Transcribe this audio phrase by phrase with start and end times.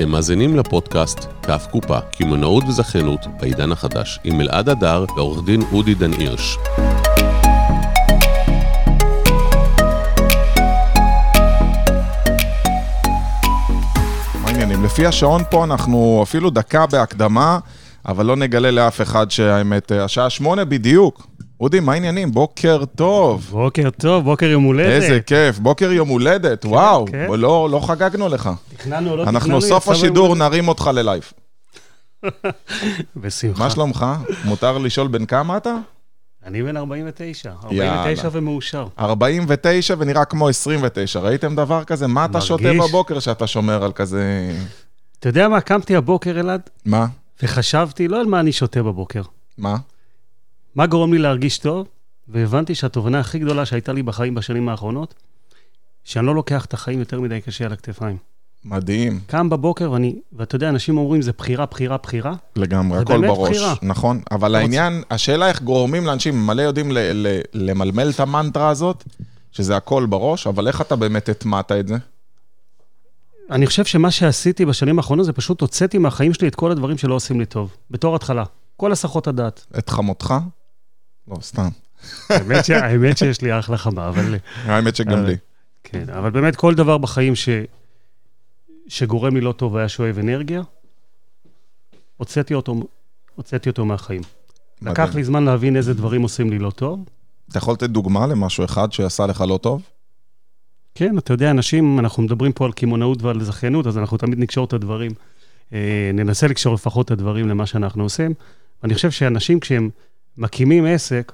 [0.00, 5.94] אתם מאזינים לפודקאסט כף קופה, קמעונאות וזכיינות בעידן החדש, עם אלעד הדר ועורך דין אודי
[5.94, 6.58] דן הירש.
[14.84, 17.58] לפי השעון פה אנחנו אפילו דקה בהקדמה,
[18.06, 21.29] אבל לא נגלה לאף אחד שהאמת, אה, השעה שמונה בדיוק.
[21.60, 22.32] אודי, מה העניינים?
[22.32, 23.48] בוקר טוב.
[23.50, 25.02] בוקר טוב, בוקר יום הולדת.
[25.02, 27.06] איזה כיף, בוקר יום הולדת, וואו.
[27.06, 27.26] כן.
[27.38, 28.50] לא, לא חגגנו לך.
[28.76, 29.38] תכננו, לא תכננו.
[29.38, 31.32] אנחנו סוף השידור נרים אותך ללייב.
[33.16, 33.64] בשמחה.
[33.64, 34.06] מה שלומך?
[34.44, 35.74] מותר לשאול בן כמה אתה?
[36.46, 37.52] אני בן 49.
[37.70, 37.98] יאללה.
[37.98, 38.86] 49 ומאושר.
[38.98, 41.20] 49 ונראה כמו 29.
[41.20, 42.06] ראיתם דבר כזה?
[42.06, 42.88] מה אתה שותה מרגיש.
[42.88, 44.52] בבוקר שאתה שומר על כזה...
[45.18, 47.06] אתה יודע מה, קמתי הבוקר, אלעד, מה?
[47.42, 49.22] וחשבתי לא על מה אני שותה בבוקר.
[49.58, 49.76] מה?
[50.74, 51.86] מה גורם לי להרגיש טוב?
[52.28, 55.14] והבנתי שהתובנה הכי גדולה שהייתה לי בחיים בשנים האחרונות,
[56.04, 58.16] שאני לא לוקח את החיים יותר מדי קשה על הכתפיים.
[58.64, 59.20] מדהים.
[59.26, 62.34] קם בבוקר, ואני, ואתה יודע, אנשים אומרים, זה בחירה, בחירה, בחירה.
[62.56, 63.50] לגמרי, הכל בראש.
[63.50, 63.74] בחירה.
[63.82, 69.04] נכון, אבל העניין, השאלה איך גורמים לאנשים, מלא יודעים ל- ל- למלמל את המנטרה הזאת,
[69.52, 71.96] שזה הכל בראש, אבל איך אתה באמת הטמעת את זה?
[73.50, 77.14] אני חושב שמה שעשיתי בשנים האחרונות זה פשוט הוצאתי מהחיים שלי את כל הדברים שלא
[77.14, 78.44] עושים לי טוב, בתור התחלה.
[78.76, 79.66] כל הסחות הדעת.
[79.78, 80.34] את חמותך?
[81.30, 81.68] לא, סתם.
[82.30, 84.34] האמת, שיש לי אחלה חמה, אבל...
[84.64, 85.36] האמת שגם לי.
[85.84, 87.48] כן, אבל באמת כל דבר בחיים ש...
[88.88, 90.62] שגורם לי לא טוב והיה שואב אנרגיה,
[92.16, 92.74] הוצאתי אותו,
[93.34, 94.22] הוצאתי אותו מהחיים.
[94.82, 95.16] לקח מדהים.
[95.16, 97.04] לי זמן להבין איזה דברים עושים לי לא טוב.
[97.48, 99.82] אתה יכול לתת דוגמה למשהו אחד שעשה לך לא טוב?
[100.94, 104.64] כן, אתה יודע, אנשים, אנחנו מדברים פה על קמעונאות ועל זכיינות, אז אנחנו תמיד נקשור
[104.64, 105.10] את הדברים,
[105.72, 108.34] אה, ננסה לקשור לפחות את הדברים למה שאנחנו עושים.
[108.84, 109.90] אני חושב שאנשים, כשהם
[110.36, 111.32] מקימים עסק,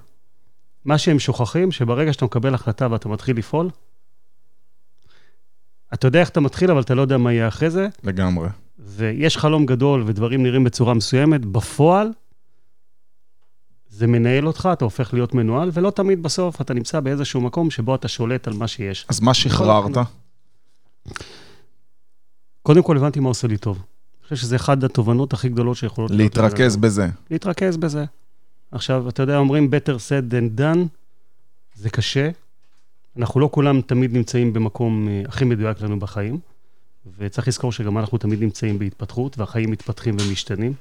[0.85, 3.71] מה שהם שוכחים, שברגע שאתה מקבל החלטה ואתה מתחיל לפעול,
[5.95, 8.49] אתה יודע איך אתה מתחיל, אבל אתה לא יודע מה יהיה אחרי זה, לגמרי.
[8.79, 12.09] ויש חלום גדול ודברים נראים בצורה מסוימת, בפועל,
[13.89, 17.95] זה מנהל אותך, אתה הופך להיות מנוהל, ולא תמיד בסוף אתה נמצא באיזשהו מקום שבו
[17.95, 19.07] אתה שולט על מה שיש.
[19.09, 19.97] אז מה שחררת?
[22.63, 23.77] קודם כל הבנתי מה עושה לי טוב.
[23.77, 26.37] אני חושב שזה אחת התובנות הכי גדולות שיכולות להיות.
[26.37, 27.09] להתרכז בזה.
[27.31, 28.05] להתרכז בזה.
[28.73, 30.79] עכשיו, אתה יודע, אומרים better said than done,
[31.75, 32.31] זה קשה.
[33.17, 36.39] אנחנו לא כולם תמיד נמצאים במקום אה, הכי מדויק לנו בחיים,
[37.19, 40.73] וצריך לזכור שגם אנחנו תמיד נמצאים בהתפתחות, והחיים מתפתחים ומשתנים.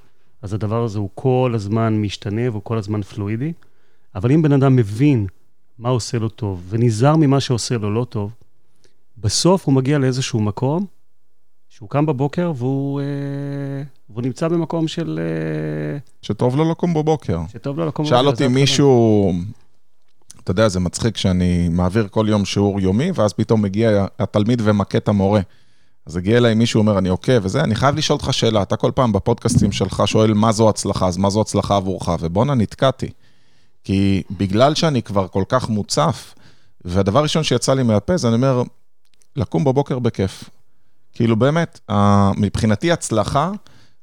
[0.41, 3.53] אז הדבר הזה הוא כל הזמן משתנה והוא כל הזמן פלואידי.
[4.15, 5.27] אבל אם בן אדם מבין
[5.79, 8.35] מה עושה לו טוב, ונזהר ממה שעושה לו לא טוב,
[9.17, 10.85] בסוף הוא מגיע לאיזשהו מקום,
[11.75, 13.05] שהוא קם בבוקר והוא, אה,
[14.09, 15.19] והוא נמצא במקום של...
[15.21, 17.39] אה, שטוב לו לקום בבוקר.
[17.53, 18.61] שטוב לו לקום שאל בבוקר, אותי זה התחלה.
[18.61, 19.33] מישהו,
[20.43, 24.97] אתה יודע, זה מצחיק שאני מעביר כל יום שיעור יומי, ואז פתאום מגיע התלמיד ומכה
[24.97, 25.41] את המורה.
[26.05, 28.91] אז הגיע אליי מישהו, אומר, אני עוקב וזה, אני חייב לשאול אותך שאלה, אתה כל
[28.95, 32.09] פעם בפודקאסטים שלך שואל מה זו הצלחה, אז מה זו הצלחה עבורך?
[32.19, 33.09] ובואנה, נתקעתי.
[33.83, 36.35] כי בגלל שאני כבר כל כך מוצף,
[36.85, 38.63] והדבר הראשון שיצא לי מהפה זה אני אומר,
[39.35, 40.49] לקום בבוקר בכיף.
[41.15, 41.79] כאילו באמת,
[42.37, 43.51] מבחינתי הצלחה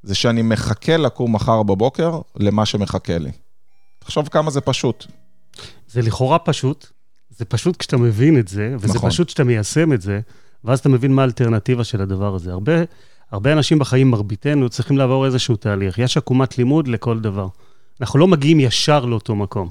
[0.02, 3.30] זה שאני מחכה לקום מחר בבוקר למה שמחכה לי.
[3.98, 5.06] תחשוב כמה זה פשוט.
[5.88, 6.86] זה לכאורה פשוט,
[7.30, 9.10] זה פשוט כשאתה מבין את זה, וזה נכון.
[9.10, 10.20] פשוט כשאתה מיישם את זה,
[10.64, 12.52] ואז אתה מבין מה האלטרנטיבה של הדבר הזה.
[12.52, 12.72] הרבה,
[13.30, 15.98] הרבה אנשים בחיים, מרביתנו, צריכים לעבור איזשהו תהליך.
[15.98, 17.48] יש עקומת לימוד לכל דבר.
[18.00, 19.68] אנחנו לא מגיעים ישר לאותו מקום.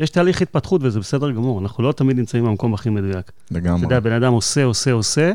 [0.00, 3.30] יש תהליך התפתחות וזה בסדר גמור, אנחנו לא תמיד נמצאים במקום הכי מדויק.
[3.46, 3.82] אתה לגמרי.
[3.82, 5.32] יודע, בן אדם עושה, עושה, עושה,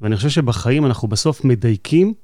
[0.00, 2.14] ואני חושב שבחיים אנחנו בסוף מדייקים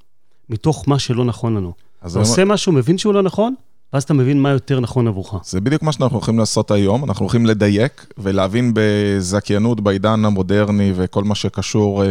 [0.49, 1.73] מתוך מה שלא נכון לנו.
[2.07, 3.55] אתה עושה משהו, מבין שהוא לא נכון,
[3.93, 5.33] ואז אתה מבין מה יותר נכון עבורך.
[5.43, 11.23] זה בדיוק מה שאנחנו הולכים לעשות היום, אנחנו הולכים לדייק ולהבין בזכיינות בעידן המודרני וכל
[11.23, 12.07] מה שקשור אה,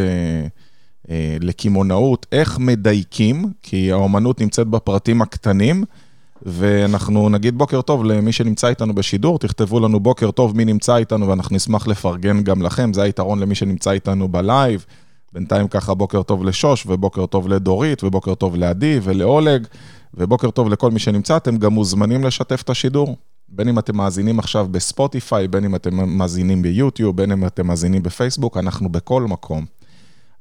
[1.09, 5.83] אה, לקמעונאות, איך מדייקים, כי האומנות נמצאת בפרטים הקטנים,
[6.45, 11.27] ואנחנו נגיד בוקר טוב למי שנמצא איתנו בשידור, תכתבו לנו בוקר טוב מי נמצא איתנו
[11.27, 14.85] ואנחנו נשמח לפרגן גם לכם, זה היתרון למי שנמצא איתנו בלייב.
[15.33, 19.67] בינתיים ככה בוקר טוב לשוש, ובוקר טוב לדורית, ובוקר טוב לעדי ולאולג,
[20.13, 23.17] ובוקר טוב לכל מי שנמצא, אתם גם מוזמנים לשתף את השידור.
[23.51, 28.03] בין אם אתם מאזינים עכשיו בספוטיפיי, בין אם אתם מאזינים ביוטיוב, בין אם אתם מאזינים
[28.03, 29.65] בפייסבוק, אנחנו בכל מקום.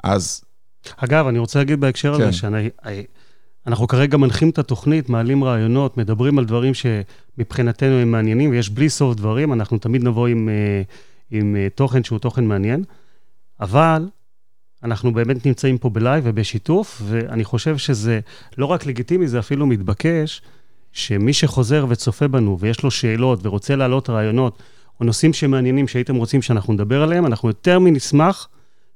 [0.04, 0.44] אז
[0.96, 2.22] אגב, אני רוצה להגיד בהקשר כן.
[2.22, 2.38] הזה,
[3.66, 8.88] שאנחנו כרגע מנחים את התוכנית, מעלים רעיונות, מדברים על דברים שמבחינתנו הם מעניינים, ויש בלי
[8.88, 10.82] סוף דברים, אנחנו תמיד נבוא עם, אה,
[11.30, 12.84] עם אה, תוכן שהוא תוכן מעניין,
[13.60, 14.08] אבל
[14.84, 18.20] אנחנו באמת נמצאים פה בלייב ובשיתוף, ואני חושב שזה
[18.58, 20.42] לא רק לגיטימי, זה אפילו מתבקש,
[20.92, 24.62] שמי שחוזר וצופה בנו ויש לו שאלות ורוצה להעלות רעיונות,
[25.00, 28.48] או נושאים שמעניינים שהייתם רוצים שאנחנו נדבר עליהם, אנחנו יותר מנשמח,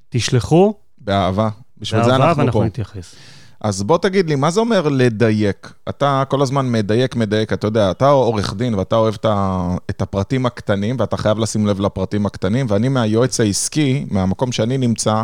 [0.08, 1.48] תשלחו, באהבה,
[1.78, 2.66] בשביל זה באהבה, אנחנו ואנחנו פה.
[2.66, 3.14] נתייחס.
[3.60, 5.72] אז בוא תגיד לי, מה זה אומר לדייק?
[5.88, 9.14] אתה כל הזמן מדייק, מדייק, אתה יודע, אתה עורך דין ואתה אוהב
[9.90, 15.22] את הפרטים הקטנים, ואתה חייב לשים לב לפרטים הקטנים, ואני מהיועץ העסקי, מהמקום שאני נמצא,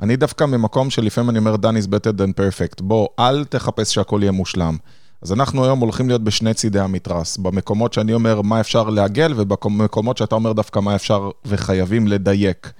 [0.00, 2.82] אני דווקא ממקום שלפעמים אני אומר, done is better than perfect.
[2.82, 4.76] בוא, אל תחפש שהכל יהיה מושלם.
[5.22, 10.16] אז אנחנו היום הולכים להיות בשני צידי המתרס, במקומות שאני אומר מה אפשר לעגל, ובמקומות
[10.16, 12.72] שאתה אומר דווקא מה אפשר וחייבים לדייק.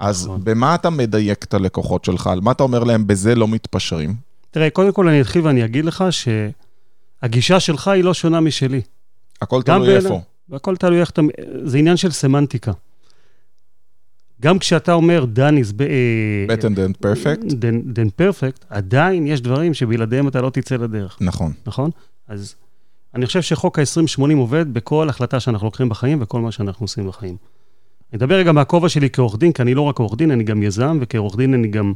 [0.00, 0.40] אז נכון.
[0.44, 2.26] במה אתה מדייק את הלקוחות שלך?
[2.26, 4.14] על מה אתה אומר להם, בזה לא מתפשרים?
[4.50, 8.80] תראה, קודם כל אני אתחיל ואני אגיד לך שהגישה שלך היא לא שונה משלי.
[9.42, 10.20] הכל תלוי איפה.
[10.48, 11.22] והכל תלוי איך אתה...
[11.64, 12.72] זה עניין של סמנטיקה.
[14.40, 15.82] גם כשאתה אומר דניס ב...
[16.48, 17.44] better than perfect?
[17.50, 21.52] then, then perfect, עדיין יש דברים שבלעדיהם אתה לא תצא לדרך, נכון.
[21.66, 21.90] נכון?
[22.28, 22.54] אז
[23.14, 27.36] אני חושב שחוק ה-2080 עובד בכל החלטה שאנחנו לוקחים בחיים וכל מה שאנחנו עושים בחיים.
[28.12, 30.62] אני אדבר רגע מהכובע שלי כעורך דין, כי אני לא רק עורך דין, אני גם
[30.62, 31.92] יזם, וכעורך דין אני גם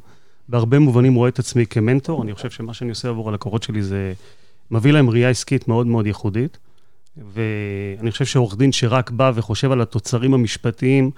[0.49, 2.23] בהרבה מובנים רואה את עצמי כמנטור.
[2.23, 4.12] אני חושב שמה שאני עושה עבור הלקוחות שלי זה
[4.70, 6.58] מביא להם ראייה עסקית מאוד מאוד ייחודית.
[7.35, 11.11] ואני חושב שעורך דין שרק בא וחושב על התוצרים המשפטיים,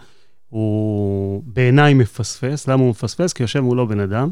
[0.48, 2.68] הוא בעיניי מפספס.
[2.68, 3.32] למה הוא מפספס?
[3.32, 4.30] כי יושב מולו בן אדם,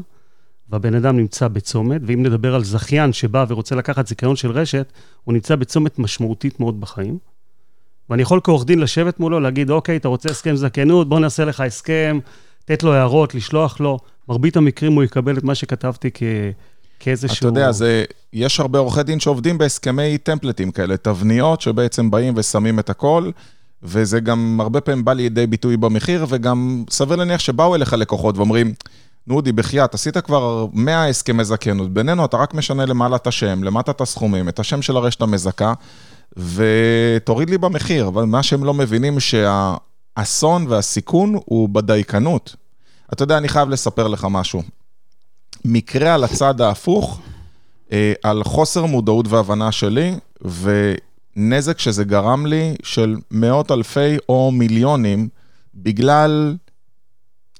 [0.69, 5.33] והבן אדם נמצא בצומת, ואם נדבר על זכיין שבא ורוצה לקחת זיכיון של רשת, הוא
[5.33, 7.17] נמצא בצומת משמעותית מאוד בחיים.
[8.09, 11.59] ואני יכול כעורך דין לשבת מולו, להגיד, אוקיי, אתה רוצה הסכם זכיינות, בוא נעשה לך
[11.59, 12.19] הסכם,
[12.63, 13.99] לתת לו הערות, לשלוח לו.
[14.29, 16.23] מרבית המקרים הוא יקבל את מה שכתבתי כ...
[16.99, 17.37] כאיזשהו...
[17.37, 22.79] אתה יודע, זה, יש הרבה עורכי דין שעובדים בהסכמי טמפלטים כאלה, תבניות שבעצם באים ושמים
[22.79, 23.31] את הכל,
[23.83, 28.73] וזה גם הרבה פעמים בא לידי ביטוי במחיר, וגם סביר להניח שבאו אליך לקוחות ואומרים,
[29.27, 33.63] נו אודי, בחייאת, עשית כבר 100 הסכמי זכיינות, בינינו אתה רק משנה למעלה את השם,
[33.63, 35.73] למטה את הסכומים, את השם של הרשת המזכה,
[36.37, 42.55] ותוריד לי במחיר, אבל מה שהם לא מבינים שהאסון והסיכון הוא בדייקנות.
[43.13, 44.63] אתה יודע, אני חייב לספר לך משהו.
[45.65, 47.19] מקרה על הצד ההפוך,
[47.91, 50.15] אה, על חוסר מודעות והבנה שלי,
[51.35, 55.29] ונזק שזה גרם לי של מאות אלפי או מיליונים,
[55.75, 56.55] בגלל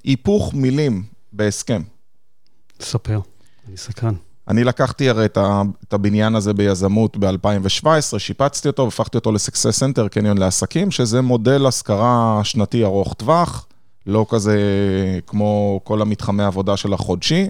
[0.03, 1.81] היפוך מילים בהסכם.
[2.81, 3.19] ספר,
[3.67, 4.13] אני סקרן.
[4.47, 9.79] אני לקחתי הרי את, ה, את הבניין הזה ביזמות ב-2017, שיפצתי אותו והפכתי אותו ל-Success
[9.79, 13.67] Center, קניון לעסקים, שזה מודל השכרה שנתי ארוך טווח,
[14.05, 14.59] לא כזה
[15.27, 17.47] כמו כל המתחמי עבודה של החודשי,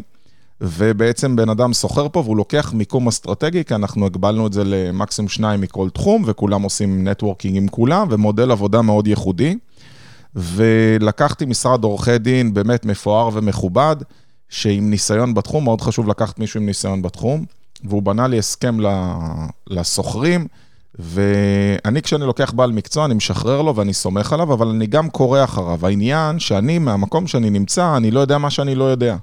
[0.61, 5.29] ובעצם בן אדם סוחר פה והוא לוקח מיקום אסטרטגי, כי אנחנו הגבלנו את זה למקסימום
[5.29, 9.55] שניים מכל תחום, וכולם עושים נטוורקינג עם כולם, ומודל עבודה מאוד ייחודי.
[10.35, 13.95] ולקחתי משרד עורכי דין באמת מפואר ומכובד,
[14.49, 17.45] שעם ניסיון בתחום, מאוד חשוב לקחת מישהו עם ניסיון בתחום,
[17.83, 18.77] והוא בנה לי הסכם
[19.67, 20.47] לסוחרים,
[20.99, 25.43] ואני כשאני לוקח בעל מקצוע, אני משחרר לו ואני סומך עליו, אבל אני גם קורא
[25.43, 25.87] אחריו.
[25.87, 29.15] העניין שאני, מהמקום שאני נמצא, אני לא יודע מה שאני לא יודע.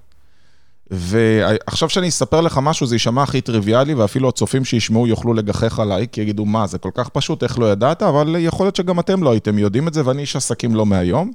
[0.95, 6.07] ועכשיו שאני אספר לך משהו, זה יישמע הכי טריוויאלי, ואפילו הצופים שישמעו יוכלו לגחך עליי,
[6.13, 8.03] כי יגידו, מה, זה כל כך פשוט, איך לא ידעת?
[8.03, 11.33] אבל יכול להיות שגם אתם לא הייתם יודעים את זה, ואני איש עסקים לא מהיום.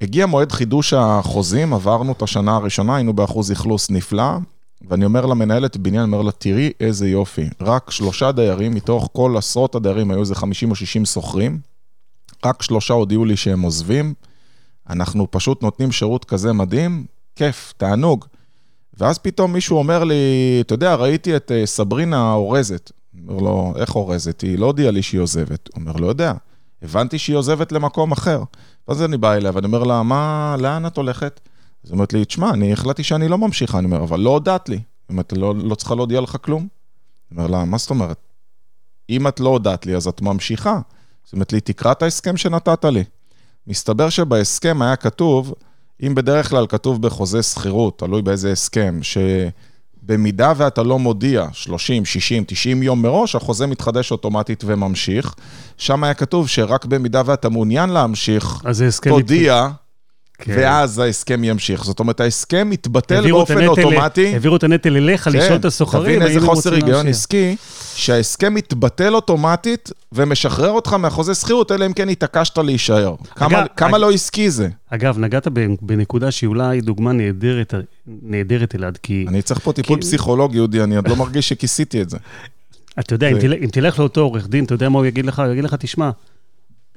[0.00, 4.30] הגיע מועד חידוש החוזים, עברנו את השנה הראשונה, היינו באחוז אכלוס נפלא,
[4.88, 9.34] ואני אומר למנהלת בניין, אני אומר לה, תראי איזה יופי, רק שלושה דיירים, מתוך כל
[9.38, 11.58] עשרות הדיירים, היו איזה 50 או 60 שוכרים,
[12.44, 14.14] רק שלושה הודיעו לי שהם עוזבים,
[14.90, 18.24] אנחנו פשוט נותנים שירות כזה מדהים, כיף, תענוג.
[18.98, 20.14] ואז פתאום מישהו אומר לי,
[20.60, 22.92] אתה יודע, ראיתי את אה, סברינה האורזת.
[23.28, 24.40] אומר לו, איך אורזת?
[24.40, 25.68] היא לא הודיעה לי שהיא עוזבת.
[25.74, 26.32] הוא אומר, לא יודע.
[26.82, 28.42] הבנתי שהיא עוזבת למקום אחר.
[28.88, 31.40] ואז אני בא אליה ואני אומר לה, מה, לאן את הולכת?
[31.84, 33.78] אז היא אומרת לי, תשמע, אני החלטתי שאני לא ממשיכה.
[33.78, 34.76] אני אומר, אבל לא הודעת לי.
[34.76, 36.68] היא אומרת, לא, לא צריכה להודיע לך כלום.
[37.30, 38.18] אני אומר לה, מה זאת אומרת?
[39.10, 40.80] אם את לא הודעת לי, אז את ממשיכה.
[41.24, 43.04] זאת אומרת לי, תקרא את ההסכם שנתת לי.
[43.66, 45.54] מסתבר שבהסכם היה כתוב,
[46.02, 52.44] אם בדרך כלל כתוב בחוזה שכירות, תלוי באיזה הסכם, שבמידה ואתה לא מודיע 30, 60,
[52.46, 55.34] 90 יום מראש, החוזה מתחדש אוטומטית וממשיך.
[55.76, 59.10] שם היה כתוב שרק במידה ואתה מעוניין להמשיך, אז זה הסכם...
[59.10, 59.68] תודיע,
[60.38, 60.54] כן.
[60.58, 61.84] ואז ההסכם ימשיך.
[61.84, 64.32] זאת אומרת, ההסכם מתבטל באופן הנטל- אוטומטי.
[64.32, 66.20] העבירו את הנטל אליך, לשאול את הסוחרים.
[66.20, 67.08] תבין איזה חוסר היגיון.
[67.08, 67.56] עסקי,
[67.96, 73.14] שההסכם מתבטל אוטומטית ומשחרר אותך מהחוזה שכירות, אלא אם כן התעקשת להישאר.
[73.34, 74.68] כמה, אגב, כמה אג- לא עסקי זה?
[74.90, 75.48] אגב, נגעת
[75.82, 77.74] בנקודה שהיא אולי דוגמה נהדרת,
[78.06, 82.02] נהדרת אלעד, כי אני צריך פה טיפול כי- פסיכולוגי, אודי, אני עוד לא מרגיש שכיסיתי
[82.02, 82.16] את זה.
[83.00, 85.26] אתה יודע, אם זה- תלך- אם תלך לאותו עורך דין, אתה יודע מה הוא יגיד
[85.26, 85.38] לך?
[85.38, 86.10] הוא יגיד לך, תשמע,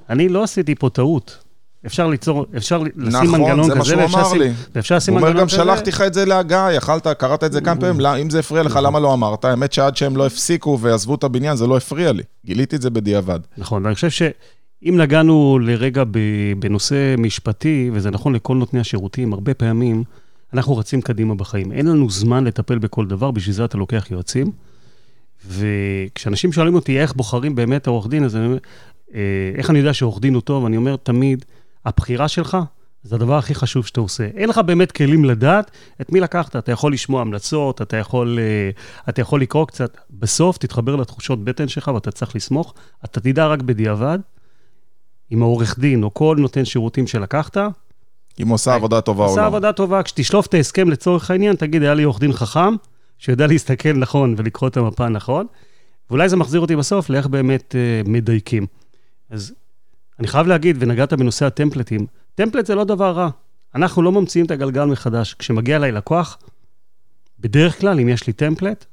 [0.10, 1.38] אני לא עשיתי פה טעות.
[1.86, 4.50] אפשר ליצור, אפשר לשים נכון, מנגנון זה מה כזה, שהוא ואפשר אמר לשים- לי.
[4.76, 5.58] ואפשר לשים הוא אומר מנגנון גם, כזה.
[5.58, 8.64] שלחתי לך את זה להגעה, יכלת, קראת את זה כמה פעמים, לא, אם זה הפריע
[8.64, 9.46] לך, למה לא אמרת?
[9.46, 12.24] האמת שעד שהם לא הפסיקו ועזבו את הבניין, זה לא הפריע לי.
[12.46, 13.40] גיליתי את זה בדיעבד.
[13.58, 16.04] נכון, ואני חושב שאם נגענו לרגע
[16.60, 20.04] בנושא משפטי, וזה נכון לכל נותני השירותים, הרבה פעמים
[20.54, 21.72] אנחנו רצים קדימה בחיים.
[21.72, 24.52] אין לנו זמן לטפל בכל דבר, בשביל זה אתה לוקח יועצים.
[25.48, 28.58] וכשאנשים שואלים אותי איך בוחרים באמת עורך דין, אז אני אומר,
[29.16, 29.20] אה,
[29.56, 30.66] איך אני יודע שעורך דין הוא טוב?
[30.66, 31.46] אני אומר תמיד,
[31.86, 32.58] הבחירה שלך
[33.04, 34.28] זה הדבר הכי חשוב שאתה עושה.
[34.36, 35.72] אין לך באמת כלים לדעת
[36.02, 36.56] את מי לקחת.
[36.56, 38.70] אתה יכול לשמוע המלצות, אתה יכול, אה,
[39.10, 39.98] אתה יכול לקרוא קצת.
[40.12, 42.74] בסוף תתחבר לתחושות בטן שלך ואתה צריך לסמוך.
[43.06, 44.20] אתה תדע רק בדיעבד,
[45.32, 47.58] אם העורך דין או כל נותן שירותים שלקחת,
[48.42, 49.32] אם עושה עבודה טובה או לא.
[49.32, 50.04] עושה עבודה טובה.
[50.04, 52.76] כשתשלוף את ההסכם לצורך העניין, תגיד, היה לי עורך דין חכם,
[53.18, 55.46] שיודע להסתכל נכון ולקרוא את המפה נכון,
[56.10, 58.66] ואולי זה מחזיר אותי בסוף לאיך באמת uh, מדייקים.
[59.30, 59.54] אז
[60.20, 63.30] אני חייב להגיד, ונגעת בנושא הטמפלטים, טמפלט זה לא דבר רע.
[63.76, 65.34] אנחנו לא ממציאים את הגלגל מחדש.
[65.34, 66.38] כשמגיע אליי לקוח,
[67.40, 68.86] בדרך כלל, אם יש לי טמפלט,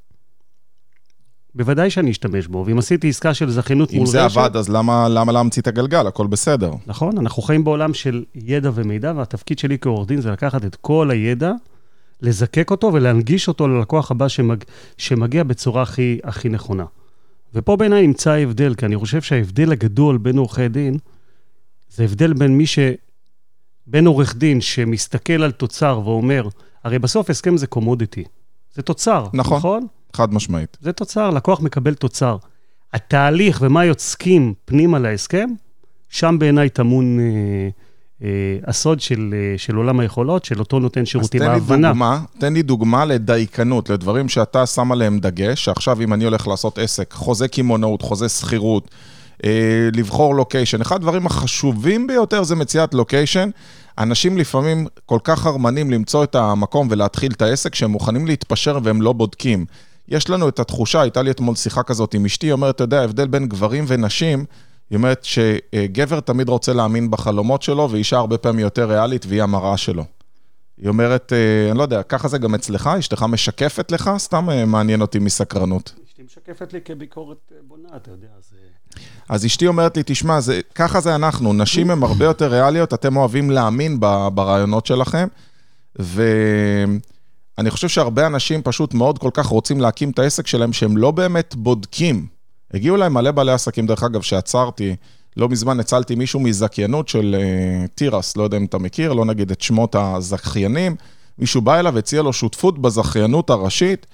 [1.55, 2.63] בוודאי שאני אשתמש בו.
[2.67, 4.11] ואם עשיתי עסקה של זכיינות מול אם רשת...
[4.11, 6.07] זה עבד, אז למה למה להמציא את הגלגל?
[6.07, 6.71] הכל בסדר.
[6.87, 11.11] נכון, אנחנו חיים בעולם של ידע ומידע, והתפקיד שלי כעורך דין זה לקחת את כל
[11.11, 11.51] הידע,
[12.21, 14.63] לזקק אותו ולהנגיש אותו ללקוח הבא שמג...
[14.97, 16.85] שמגיע בצורה הכי, הכי נכונה.
[17.53, 20.97] ופה בעיניי נמצא ההבדל, כי אני חושב שההבדל הגדול בין עורכי דין,
[21.89, 22.79] זה הבדל בין מי ש...
[23.87, 26.47] בין עורך דין שמסתכל על תוצר ואומר,
[26.83, 28.23] הרי בסוף הסכם זה קומודיטי,
[28.73, 29.57] זה תוצר, נכון.
[29.57, 29.87] נכון?
[30.13, 30.77] חד משמעית.
[30.81, 32.37] זה תוצר, לקוח מקבל תוצר.
[32.93, 35.49] התהליך ומה יוצקים פנימה להסכם,
[36.09, 37.25] שם בעיניי טמון אה,
[38.23, 41.89] אה, הסוד של, אה, של עולם היכולות, של אותו נותן שירותים, אז תן לי ההבנה.
[41.89, 46.77] דוגמה, תן לי דוגמה לדייקנות, לדברים שאתה שם עליהם דגש, שעכשיו אם אני הולך לעשות
[46.79, 48.91] עסק, חוזה קמעונאות, חוזה שכירות,
[49.93, 50.81] לבחור לוקיישן.
[50.81, 53.49] אחד הדברים החשובים ביותר זה מציאת לוקיישן.
[53.97, 59.01] אנשים לפעמים כל כך הרמנים למצוא את המקום ולהתחיל את העסק, שהם מוכנים להתפשר והם
[59.01, 59.65] לא בודקים.
[60.07, 63.01] יש לנו את התחושה, הייתה לי אתמול שיחה כזאת עם אשתי, היא אומרת, אתה יודע,
[63.01, 64.45] ההבדל בין גברים ונשים,
[64.89, 69.77] היא אומרת שגבר תמיד רוצה להאמין בחלומות שלו, ואישה הרבה פעמים יותר ריאלית והיא המראה
[69.77, 70.03] שלו.
[70.77, 72.87] היא אומרת, אה, אני לא יודע, ככה זה גם אצלך?
[72.87, 74.11] אשתך משקפת לך?
[74.17, 75.93] סתם אה, מעניין אותי מסקרנות.
[76.07, 78.53] אשתי משקפת לי כביקורת אה, בונה, אתה יודע, אז...
[79.29, 83.17] אז אשתי אומרת לי, תשמע, זה, ככה זה אנחנו, נשים הן הרבה יותר ריאליות, אתם
[83.17, 85.27] אוהבים להאמין ב- ברעיונות שלכם,
[85.95, 91.11] ואני חושב שהרבה אנשים פשוט מאוד כל כך רוצים להקים את העסק שלהם, שהם לא
[91.11, 92.27] באמת בודקים.
[92.73, 94.95] הגיעו אליי מלא בעלי עסקים, דרך אגב, שעצרתי,
[95.37, 99.51] לא מזמן הצלתי מישהו מזכיינות של uh, תירס, לא יודע אם אתה מכיר, לא נגיד
[99.51, 100.95] את שמות הזכיינים,
[101.39, 104.05] מישהו בא אליו, הציע לו שותפות בזכיינות הראשית,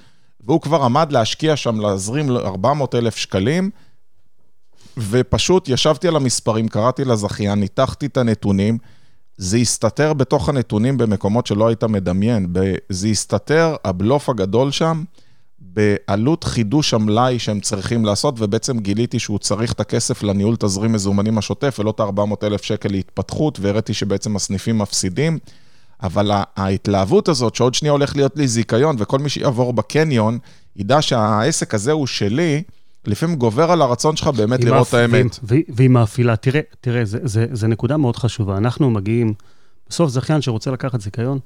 [0.46, 3.70] והוא כבר עמד להשקיע שם, להזרים 400 אלף שקלים,
[4.98, 8.78] ופשוט ישבתי על המספרים, קראתי לזכיין, ניתחתי את הנתונים,
[9.38, 12.54] זה הסתתר בתוך הנתונים במקומות שלא היית מדמיין.
[12.90, 15.04] זה הסתתר, הבלוף הגדול שם,
[15.60, 21.38] בעלות חידוש המלאי שהם צריכים לעשות, ובעצם גיליתי שהוא צריך את הכסף לניהול תזרים מזומנים
[21.38, 25.40] השוטף, ולא את ה-400 אלף שקל להתפתחות, והראיתי שבעצם הסניפים מפסידים.
[26.04, 30.38] אבל ההתלהבות הזאת, שעוד שנייה הולך להיות לי זיכיון, וכל מי שיעבור בקניון,
[30.76, 32.64] ידע שהעסק הזה הוא שלי,
[33.06, 35.40] לפעמים גובר על הרצון שלך באמת לראות את האמת.
[35.44, 36.36] והיא מאפילה.
[36.36, 37.02] תראה, תראה,
[37.54, 38.58] זו נקודה מאוד חשובה.
[38.58, 39.34] אנחנו מגיעים,
[39.90, 41.40] בסוף זכיין שרוצה לקחת זיכיון,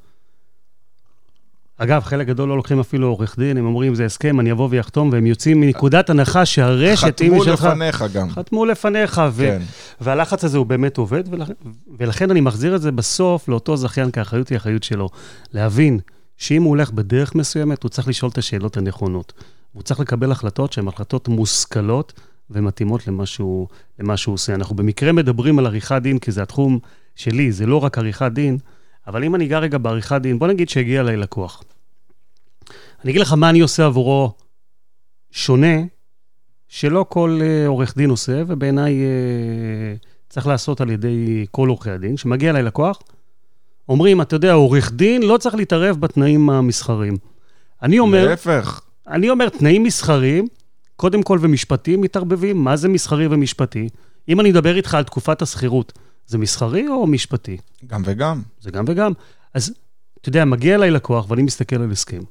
[1.78, 5.10] אגב, חלק גדול לא לוקחים אפילו עורך דין, הם אומרים, זה הסכם, אני אבוא ואחתום,
[5.12, 7.60] והם יוצאים מנקודת הנחה שהרשת, אם יש לך...
[7.60, 8.30] חתמו לפניך גם.
[8.30, 9.44] חתמו לפניך, ו...
[9.44, 9.62] כן.
[10.02, 11.54] והלחץ הזה הוא באמת עובד, ולכן,
[11.98, 15.10] ולכן אני מחזיר את זה בסוף לאותו זכיין, כי האחריות היא אחריות שלו.
[15.54, 16.00] להבין
[16.38, 19.34] שאם הוא הולך בדרך מסוימת, הוא צריך לשאול את השאלות הנכונות.
[19.78, 22.14] הוא צריך לקבל החלטות שהן החלטות מושכלות
[22.50, 23.68] ומתאימות למה שהוא,
[24.00, 24.56] למה שהוא עושה.
[24.56, 26.80] אנחנו במקרה מדברים על עריכת דין, כי זה התחום
[27.16, 28.58] שלי, זה לא רק עריכת דין,
[29.08, 31.64] אבל אם אני אגע רגע בעריכת דין, בוא נגיד שהגיע אליי לקוח.
[33.04, 34.32] אני אגיד לך מה אני עושה עבורו
[35.32, 35.76] שונה,
[36.68, 42.16] שלא כל uh, עורך דין עושה, ובעיניי uh, צריך לעשות על ידי כל עורכי הדין.
[42.16, 43.00] כשמגיע אליי לקוח,
[43.90, 47.18] אומרים, אתה יודע, עורך דין לא צריך להתערב בתנאים המסחריים.
[47.82, 48.26] אני אומר...
[48.26, 48.87] להפך.
[49.08, 50.48] אני אומר, תנאים מסחריים,
[50.96, 52.64] קודם כל ומשפטיים מתערבבים.
[52.64, 53.90] מה זה מסחרי ומשפטי?
[54.30, 55.94] אם אני אדבר איתך על תקופת השכירות,
[56.28, 57.58] זה מסחרי או משפטי?
[57.88, 58.42] גם וגם.
[58.62, 59.12] זה גם וגם.
[59.54, 59.74] אז,
[60.22, 62.22] אתה יודע, מגיע אליי לקוח ואני מסתכל על הסכם.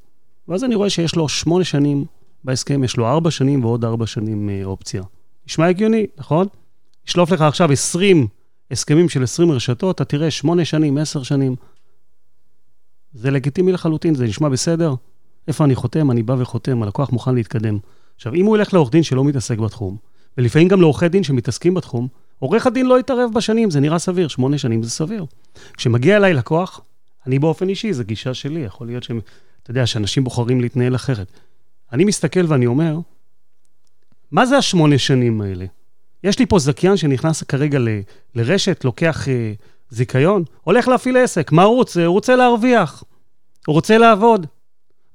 [0.48, 2.04] ואז אני רואה שיש לו שמונה שנים
[2.44, 5.02] בהסכם, יש לו ארבע שנים ועוד ארבע שנים אה, אופציה.
[5.46, 6.46] נשמע הגיוני, נכון?
[7.08, 8.26] ישלוף לך עכשיו 20
[8.70, 11.56] הסכמים של 20 רשתות, אתה תראה שמונה שנים, עשר שנים.
[13.12, 14.94] זה לגיטימי לחלוטין, זה נשמע בסדר.
[15.48, 16.10] איפה אני חותם?
[16.10, 17.78] אני בא וחותם, הלקוח מוכן להתקדם.
[18.16, 19.96] עכשיו, אם הוא ילך לעורך דין שלא מתעסק בתחום,
[20.38, 24.58] ולפעמים גם לעורכי דין שמתעסקים בתחום, עורך הדין לא יתערב בשנים, זה נראה סביר, שמונה
[24.58, 25.26] שנים זה סביר.
[25.76, 26.80] כשמגיע אליי לקוח,
[27.26, 29.20] אני באופן אישי, זו גישה שלי, יכול להיות שהם,
[29.62, 31.32] אתה יודע, שאנשים בוחרים להתנהל אחרת.
[31.92, 32.98] אני מסתכל ואני אומר,
[34.30, 35.64] מה זה השמונה שנים האלה?
[36.24, 37.88] יש לי פה זכיין שנכנס כרגע ל,
[38.34, 39.52] לרשת, לוקח אה,
[39.90, 42.04] זיכיון, הולך להפעיל עסק, מה הוא רוצה?
[42.04, 43.04] הוא רוצה להרוויח.
[43.66, 44.46] הוא רוצה לעבוד.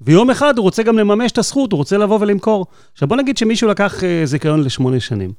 [0.01, 2.65] ויום אחד הוא רוצה גם לממש את הזכות, הוא רוצה לבוא ולמכור.
[2.93, 5.33] עכשיו בוא נגיד שמישהו לקח אה, זיכיון לשמונה שנים.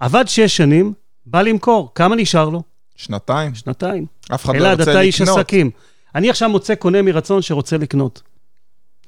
[0.00, 0.92] עבד שש שנים,
[1.26, 2.62] בא למכור, כמה נשאר לו?
[2.96, 3.54] שנתיים.
[3.54, 4.06] שנתיים.
[4.34, 5.38] אף אחד לא אלעד, ירצה אתה איש לקנות.
[5.38, 5.70] עסקים.
[6.14, 8.22] אני עכשיו מוצא קונה מרצון שרוצה לקנות.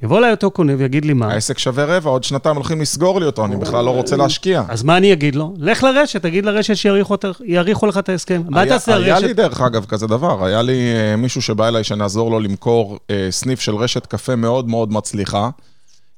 [0.03, 3.27] יבוא אליי אותו קונה ויגיד לי מה, העסק שווה רבע, עוד שנתיים הולכים לסגור לי
[3.27, 4.63] אותו, אני בכלל לא רוצה להשקיע.
[4.69, 5.55] אז מה אני אגיד לו?
[5.59, 8.43] לך לרשת, תגיד לרשת שיאריכו לך את ההסכם.
[8.49, 9.33] מה היה- תעשה היה לי?
[9.33, 13.61] דרך אגב כזה דבר, היה לי אה, מישהו שבא אליי שנעזור לו למכור אה, סניף
[13.61, 15.51] של רשת קפה מאוד מאוד מצליחה.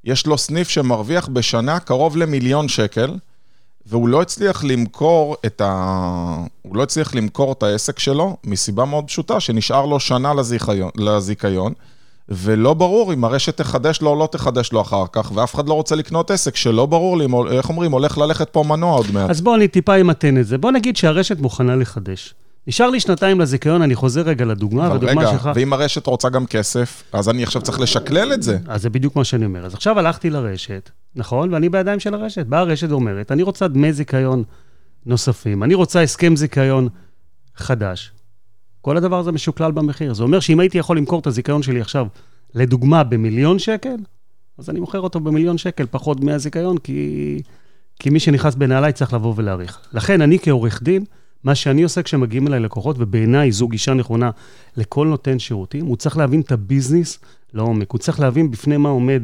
[0.04, 3.10] יש לו סניף שמרוויח בשנה קרוב למיליון שקל,
[3.86, 6.36] והוא לא הצליח למכור את ה...
[6.62, 11.72] הוא לא הצליח למכור את העסק שלו, מסיבה מאוד פשוטה, שנשאר לו שנה לזיכיון, לזיכיון,
[12.28, 15.74] ולא ברור אם הרשת תחדש לו או לא תחדש לו אחר כך, ואף אחד לא
[15.74, 19.30] רוצה לקנות עסק שלא ברור לי, איך אומרים, הולך ללכת פה מנוע עוד מעט.
[19.30, 20.58] אז בוא, אני טיפה אמתן את זה.
[20.58, 22.34] בוא נגיד שהרשת מוכנה לחדש.
[22.66, 25.50] נשאר לי שנתיים לזיכיון, אני חוזר רגע לדוגמה, והדוגמה רגע, שלך...
[25.54, 28.58] ואם הרשת רוצה גם כסף, אז אני עכשיו צריך לשקלל את זה.
[28.68, 29.66] אז זה בדיוק מה שאני אומר.
[29.66, 31.54] אז עכשיו הלכתי לרשת, נכון?
[31.54, 32.46] ואני בידיים של הרשת.
[32.46, 34.44] באה הרשת ואומרת, אני רוצה דמי זיכיון
[35.06, 36.88] נוספים, אני רוצה הסכם זיכיון
[37.56, 38.12] חדש.
[38.82, 40.14] כל הדבר הזה משוקלל במחיר.
[40.14, 42.06] זה אומר שאם הייתי יכול למכור את הזיכיון שלי עכשיו,
[42.54, 43.96] לדוגמה, במיליון שקל,
[44.58, 47.42] אז אני מוכר אותו במיליון שקל, פחות דמי הזיכיון, כי,
[47.98, 49.78] כי מי שנכנס בנעליי צריך לבוא ולהעריך.
[49.92, 51.04] לכן, אני כעורך דין,
[51.44, 54.30] מה שאני עושה כשמגיעים אליי לקוחות, ובעיניי זו גישה נכונה
[54.76, 57.18] לכל נותן שירותים, הוא צריך להבין את הביזנס
[57.54, 57.90] לעומק.
[57.90, 59.22] הוא צריך להבין בפני מה עומד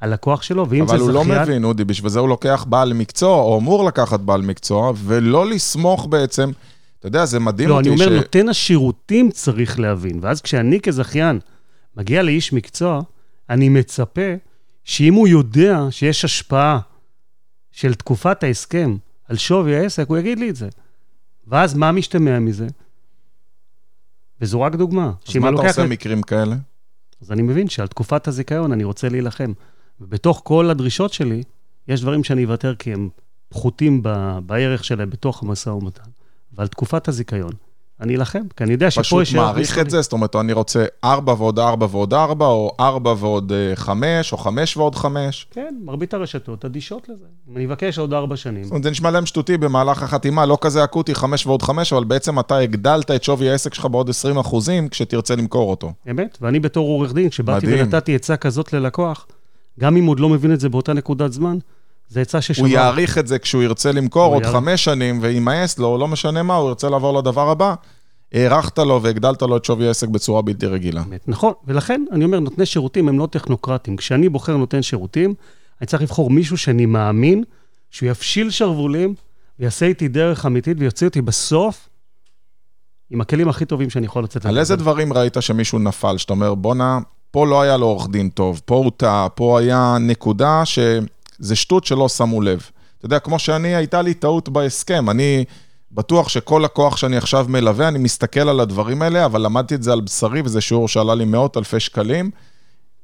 [0.00, 1.36] הלקוח שלו, ואם זה אבל הוא זכיין...
[1.36, 5.46] לא מבין, אודי, בשביל זה הוא לוקח בעל מקצוע, או אמור לקחת בעל מקצוע, ולא
[5.46, 6.50] לסמוך בעצם,
[6.98, 10.18] אתה יודע, זה מדהים לא, אני אותי אומר, נותן השירותים צריך להבין.
[10.22, 11.38] ואז כשאני כזכיין
[11.96, 13.00] מגיע לאיש מקצוע,
[13.50, 14.34] אני מצפה
[14.84, 16.80] שאם הוא יודע שיש השפעה
[17.72, 18.96] של תקופת ההסכם
[19.28, 20.68] על שווי העסק, הוא יגיד לי את זה.
[21.46, 22.66] ואז מה משתמע מזה?
[24.40, 25.12] וזו רק דוגמה.
[25.28, 26.56] אז מה אני אתה עושה את- מקרים כאלה?
[27.22, 29.52] אז אני מבין שעל תקופת הזיכיון אני רוצה להילחם.
[30.00, 31.42] ובתוך כל הדרישות שלי,
[31.88, 33.08] יש דברים שאני אוותר כי הם
[33.48, 36.10] פחותים ב- בערך שלהם בתוך המשא ומתן.
[36.58, 37.52] ועל תקופת הזיכיון,
[38.00, 39.34] אני אלחם, כי אני יודע שפה פשוט יש...
[39.34, 39.78] ערך מעריך.
[39.78, 44.32] את זה, זאת אומרת, אני רוצה 4 ועוד 4 ועוד 4, או 4 ועוד 5,
[44.32, 45.46] או 5 ועוד 5.
[45.50, 47.24] כן, מרבית הרשתות אדישות לזה.
[47.56, 50.84] אני אבקש עוד ארבע שנים, זאת אומרת, זה נשמע להם שטותי במהלך החתימה, לא כזה
[50.84, 54.88] אקוטי, 5 ועוד 5, אבל בעצם אתה הגדלת את שווי העסק שלך בעוד 20 אחוזים
[54.88, 55.92] כשתרצה למכור אותו.
[56.10, 57.66] אמת, ואני בתור עורך דין, כשבאתי.
[57.68, 59.26] ונתתי עצה כזאת ללקוח,
[59.80, 61.58] גם אם עוד לא מבין את זה באותה נקודת זמן,
[62.08, 62.68] זו עצה ששווה.
[62.68, 64.56] הוא יעריך את זה כשהוא ירצה למכור עוד יעריך.
[64.56, 67.74] חמש שנים, וימאס לו, לא משנה מה, הוא ירצה לעבור לדבר הבא.
[68.32, 71.02] הארכת לו והגדלת לו את שווי העסק בצורה בלתי רגילה.
[71.26, 73.96] נכון, ולכן אני אומר, נותני שירותים הם לא טכנוקרטים.
[73.96, 75.34] כשאני בוחר נותן שירותים,
[75.80, 77.44] אני צריך לבחור מישהו שאני מאמין
[77.90, 79.14] שהוא יפשיל שרוולים
[79.58, 81.88] ויעשה איתי דרך אמיתית ויוציא אותי בסוף
[83.10, 84.46] עם הכלים הכי טובים שאני יכול לצאת.
[84.46, 84.58] על.
[84.58, 86.98] איזה דברים ראית שמישהו נפל, שאתה אומר, בואנה,
[87.30, 90.64] פה לא היה לו עורך דין טוב, פה הוא טעה, פה היה נקודה
[91.40, 92.70] שזה שטות שלא שמו לב.
[92.98, 95.44] אתה יודע, כמו שאני, הייתה לי טעות בהסכם, אני
[95.92, 99.92] בטוח שכל לקוח שאני עכשיו מלווה, אני מסתכל על הדברים האלה, אבל למדתי את זה
[99.92, 102.30] על בשרי, וזה שיעור שעלה לי מאות אלפי שקלים,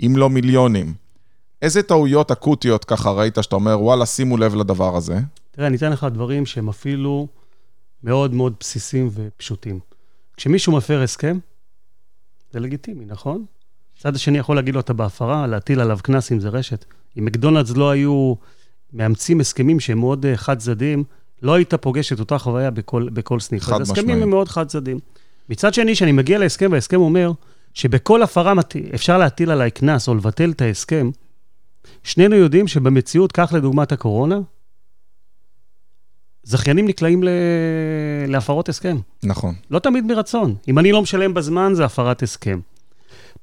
[0.01, 0.95] אם לא מיליונים.
[1.63, 5.21] איזה טעויות אקוטיות ככה ראית, שאתה אומר, וואלה, שימו לב לדבר הזה?
[5.51, 7.27] תראה, אני אתן לך דברים שהם אפילו
[8.03, 9.81] מאוד מאוד בסיסיים ופשוטים.
[10.37, 11.39] כשמישהו מפר הסכם,
[12.53, 13.45] זה לגיטימי, נכון?
[13.99, 16.85] הצד השני יכול להגיד לו, אתה בהפרה, להטיל עליו קנס אם זה רשת.
[17.19, 18.35] אם מקדונלדס לא היו
[18.93, 21.05] מאמצים הסכמים שהם מאוד אה, חד-צדדיים,
[21.43, 23.63] לא היית פוגש את אותה חוויה בכל, בכל סניף.
[23.63, 24.23] חד אז הסכמים.
[24.23, 24.99] הם מאוד חד-צדדיים.
[25.49, 27.33] מצד שני, כשאני מגיע להסכם, וההסכם אומר
[27.75, 28.53] שבכל הפרה.
[28.95, 31.11] אפשר להטיל עליי קנס או לבטל את ההסכם,
[32.03, 34.41] שנינו יודעים שבמציאות, כך לדוגמת הקורונה,
[36.43, 37.29] זכיינים נקלעים ל...
[38.29, 38.97] להפרות הסכם.
[39.23, 39.55] נכון.
[39.71, 40.55] לא תמיד מרצון.
[40.69, 42.61] אם אני לא משלם בזמן, זה הפרת הסכם.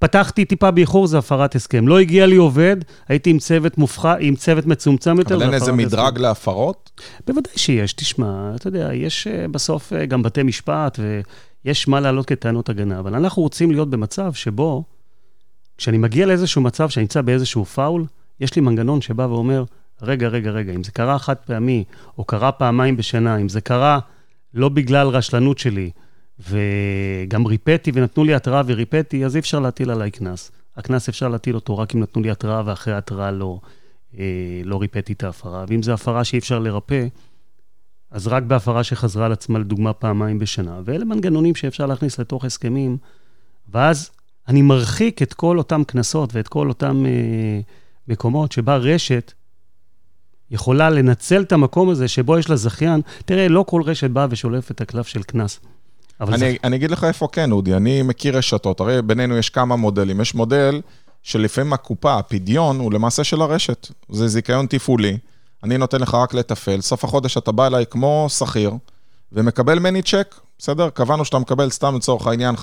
[0.01, 1.87] פתחתי טיפה באיחור, זה הפרת הסכם.
[1.87, 5.65] לא הגיע לי עובד, הייתי עם צוות מופחד, עם צוות מצומצם יותר, אבל אין איזה
[5.65, 5.77] הסכם.
[5.77, 7.01] מדרג להפרות?
[7.27, 10.99] בוודאי שיש, תשמע, אתה יודע, יש אה, בסוף אה, גם בתי משפט
[11.65, 14.83] ויש מה להעלות כטענות הגנה, אבל אנחנו רוצים להיות במצב שבו,
[15.77, 18.05] כשאני מגיע לאיזשהו מצב שאני נמצא באיזשהו פאול,
[18.39, 19.63] יש לי מנגנון שבא ואומר,
[20.01, 21.83] רגע, רגע, רגע, אם זה קרה חד פעמי,
[22.17, 23.99] או קרה פעמיים בשנה, אם זה קרה
[24.53, 25.91] לא בגלל רשלנות שלי,
[26.49, 30.51] וגם ריפאתי ונתנו לי התראה וריפאתי, אז אי אפשר להטיל עליי קנס.
[30.77, 33.59] הקנס אפשר להטיל אותו רק אם נתנו לי התראה ואחרי התראה לא,
[34.17, 35.65] אה, לא ריפאתי את ההפרה.
[35.67, 37.07] ואם זו הפרה שאי אפשר לרפא,
[38.11, 40.81] אז רק בהפרה שחזרה על עצמה, לדוגמה, פעמיים בשנה.
[40.85, 42.97] ואלה מנגנונים שאפשר להכניס לתוך הסכמים,
[43.69, 44.11] ואז
[44.47, 47.59] אני מרחיק את כל אותם קנסות ואת כל אותם אה,
[48.07, 49.33] מקומות שבה רשת
[50.51, 53.01] יכולה לנצל את המקום הזה שבו יש לה זכיין.
[53.25, 55.59] תראה, לא כל רשת באה ושולפת את הקלף של קנס.
[56.21, 56.55] אני, זה...
[56.63, 60.21] אני אגיד לך איפה כן, אודי, אני מכיר רשתות, הרי בינינו יש כמה מודלים.
[60.21, 60.81] יש מודל
[61.23, 63.87] שלפעמים הקופה, הפדיון, הוא למעשה של הרשת.
[64.09, 65.17] זה זיכיון תפעולי,
[65.63, 68.73] אני נותן לך רק לתפעל, סוף החודש אתה בא אליי כמו שכיר,
[69.31, 70.89] ומקבל מני צ'ק, בסדר?
[70.89, 72.59] קבענו שאתה מקבל סתם לצורך העניין 15%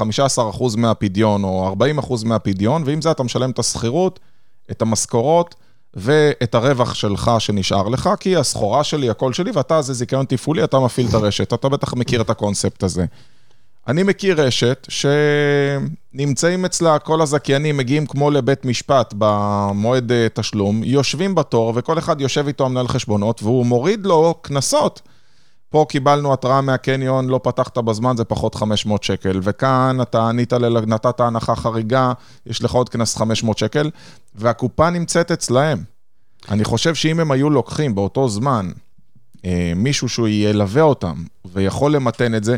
[0.77, 4.21] מהפדיון או 40% מהפדיון, ועם זה אתה משלם את השכירות,
[4.71, 5.55] את המשכורות
[5.95, 10.79] ואת הרווח שלך שנשאר לך, כי הסחורה שלי, הכל שלי, ואתה זה זיכיון תפעולי, אתה
[10.79, 11.53] מפעיל את הרשת.
[11.55, 13.07] אתה בטח מכיר את הקונספט הזה.
[13.89, 21.35] אני מכיר רשת שנמצאים אצלה, כל הזכיינים מגיעים כמו לבית משפט במועד אה, תשלום, יושבים
[21.35, 25.03] בתור וכל אחד יושב איתו המנהל חשבונות והוא מוריד לו קנסות.
[25.71, 29.41] פה קיבלנו התראה מהקניון, לא פתחת בזמן, זה פחות 500 שקל.
[29.43, 30.53] וכאן אתה ענית,
[30.87, 32.13] נתת הנחה חריגה,
[32.47, 33.91] יש לך עוד קנס 500 שקל,
[34.35, 35.83] והקופה נמצאת אצלהם.
[36.51, 38.71] אני חושב שאם הם היו לוקחים באותו זמן
[39.45, 42.57] אה, מישהו שהוא ילווה אותם ויכול למתן את זה,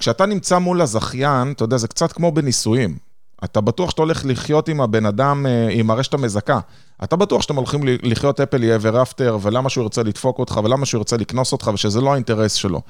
[0.00, 2.96] כשאתה נמצא מול הזכיין, אתה יודע, זה קצת כמו בנישואים.
[3.44, 6.60] אתה בטוח שאתה הולך לחיות עם הבן אדם, אה, עם הרשת המזכה.
[7.04, 10.98] אתה בטוח שאתם הולכים לחיות אפל ever after, ולמה שהוא ירצה לדפוק אותך, ולמה שהוא
[10.98, 12.80] ירצה לקנוס אותך, ושזה לא האינטרס שלו.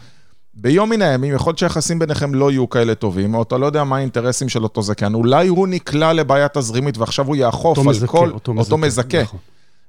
[0.55, 3.85] ביום מן הימים, יכול להיות שהיחסים ביניכם לא יהיו כאלה טובים, או אתה לא יודע
[3.85, 5.15] מה האינטרסים של אותו זכיין.
[5.15, 8.31] אולי הוא נקלע לבעיה תזרימית, ועכשיו הוא יאכוף על מזכה, כל...
[8.31, 9.23] אותו אותו מזכה.
[9.23, 9.39] נכון.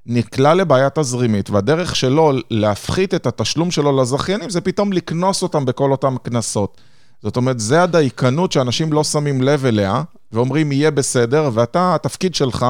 [0.05, 5.91] נקלע לבעיה תזרימית, והדרך שלו להפחית את התשלום שלו לזכיינים, זה פתאום לקנוס אותם בכל
[5.91, 6.81] אותם קנסות.
[7.23, 12.65] זאת אומרת, זה הדייקנות שאנשים לא שמים לב אליה, ואומרים, יהיה בסדר, ואתה, התפקיד שלך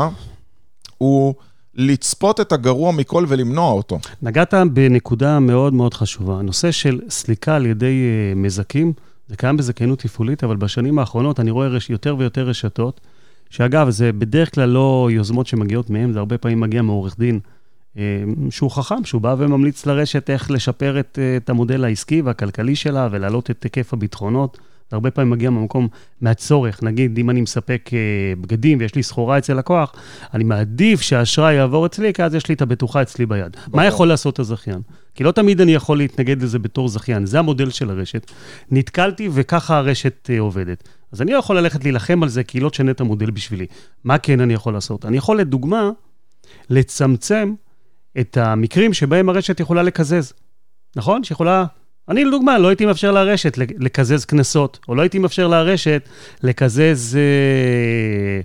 [0.97, 1.33] הוא
[1.75, 3.99] לצפות את הגרוע מכל ולמנוע אותו.
[4.21, 6.39] נגעת בנקודה מאוד מאוד חשובה.
[6.39, 8.93] הנושא של סליקה על ידי uh, מזכים,
[9.27, 13.01] זה קיים בזכיינות תפעולית, אבל בשנים האחרונות אני רואה יותר ויותר רשתות,
[13.49, 17.39] שאגב, זה בדרך כלל לא יוזמות שמגיעות מהם, זה הרבה פעמים מגיע מעורך דין אה,
[18.49, 23.07] שהוא חכם, שהוא בא וממליץ לרשת איך לשפר את, אה, את המודל העסקי והכלכלי שלה
[23.11, 24.57] ולהעלות את היקף הביטחונות.
[24.89, 25.87] זה הרבה פעמים מגיע מהמקום,
[26.21, 26.83] מהצורך.
[26.83, 27.99] נגיד, אם אני מספק אה,
[28.41, 29.93] בגדים ויש לי סחורה אצל לקוח,
[30.33, 33.55] אני מעדיף שהאשראי יעבור אצלי, כי אז יש לי את הבטוחה אצלי ביד.
[33.55, 33.77] ברור.
[33.77, 34.81] מה יכול לעשות הזכיין?
[35.15, 38.31] כי לא תמיד אני יכול להתנגד לזה בתור זכיין, זה המודל של הרשת.
[38.71, 40.89] נתקלתי וככה הרשת עובדת.
[41.11, 43.65] אז אני לא יכול ללכת להילחם על זה, כי היא לא תשנה את המודל בשבילי.
[44.03, 45.05] מה כן אני יכול לעשות?
[45.05, 45.89] אני יכול, לדוגמה,
[46.69, 47.53] לצמצם
[48.19, 50.33] את המקרים שבהם הרשת יכולה לקזז.
[50.95, 51.23] נכון?
[51.23, 51.65] שיכולה...
[52.09, 56.09] אני לדוגמה, לא הייתי מאפשר לרשת לקזז קנסות, או לא הייתי מאפשר לרשת
[56.43, 57.17] לקזז...
[57.17, 58.41] אה,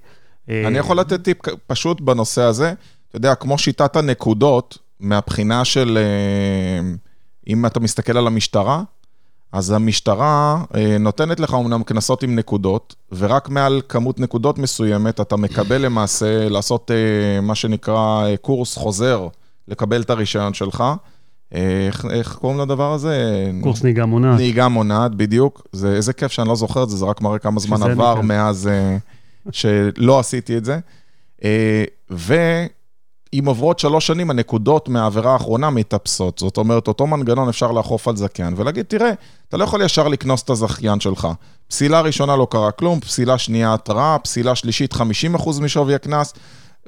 [0.54, 2.72] אה, אני יכול לתת טיפ פשוט בנושא הזה.
[3.08, 5.98] אתה יודע, כמו שיטת הנקודות, מהבחינה של...
[6.00, 6.90] אה,
[7.48, 8.82] אם אתה מסתכל על המשטרה,
[9.52, 10.62] אז המשטרה
[11.00, 16.90] נותנת לך אומנם קנסות עם נקודות, ורק מעל כמות נקודות מסוימת אתה מקבל למעשה לעשות
[17.42, 19.28] מה שנקרא קורס חוזר.
[19.68, 20.84] לקבל את הרישיון שלך.
[21.52, 23.46] איך, איך קוראים לדבר הזה?
[23.62, 24.36] קורס נהיגה מונעת.
[24.36, 25.62] נהיגה מונעת, בדיוק.
[25.72, 28.26] זה איזה כיף שאני לא זוכר את זה, זה רק מראה כמה זמן עבר נקן.
[28.26, 28.70] מאז
[29.46, 30.78] uh, שלא עשיתי את זה.
[31.40, 31.44] Uh,
[32.10, 36.38] ואם עוברות שלוש שנים, הנקודות מהעבירה האחרונה מתאפסות.
[36.38, 39.12] זאת אומרת, אותו מנגנון אפשר לאכוף על זכיין ולהגיד, תראה,
[39.48, 41.28] אתה לא יכול ישר לקנוס את הזכיין שלך.
[41.68, 44.98] פסילה ראשונה לא קרה כלום, פסילה שנייה התראה, פסילה שלישית 50%
[45.62, 46.34] משווי הקנס.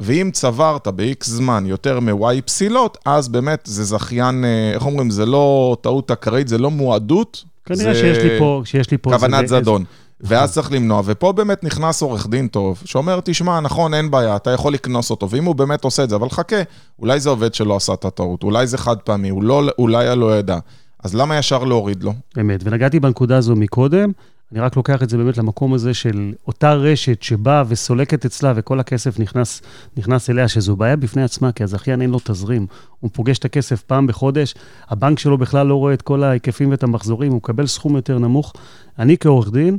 [0.00, 5.26] ואם צברת ב-X זמן יותר מ-Y פסילות, אז באמת זה זכיין, אה, איך אומרים, זה
[5.26, 7.44] לא טעות אקראית, זה לא מועדות.
[7.64, 9.10] כנראה שיש לי פה, שיש לי פה...
[9.10, 9.84] כוונת זדון.
[10.20, 14.50] ואז צריך למנוע, ופה באמת נכנס עורך דין טוב, שאומר, תשמע, נכון, אין בעיה, אתה
[14.50, 16.56] יכול לקנוס אותו, ואם הוא באמת עושה את זה, אבל חכה,
[16.98, 20.58] אולי זה עובד שלא עשה את הטעות, אולי זה חד פעמי, לא, אולי לא ידע.
[21.04, 22.14] אז למה ישר להוריד לו?
[22.40, 24.12] אמת, ונגעתי בנקודה הזו מקודם,
[24.52, 28.80] אני רק לוקח את זה באמת למקום הזה של אותה רשת שבאה וסולקת אצלה וכל
[28.80, 29.62] הכסף נכנס,
[29.96, 32.66] נכנס אליה, שזו בעיה בפני עצמה, כי הזכיין אין לו תזרים.
[33.00, 34.54] הוא פוגש את הכסף פעם בחודש,
[34.88, 38.52] הבנק שלו בכלל לא רואה את כל ההיקפים ואת המחזורים, הוא מקבל סכום יותר נמוך.
[38.98, 39.78] אני כעורך דין,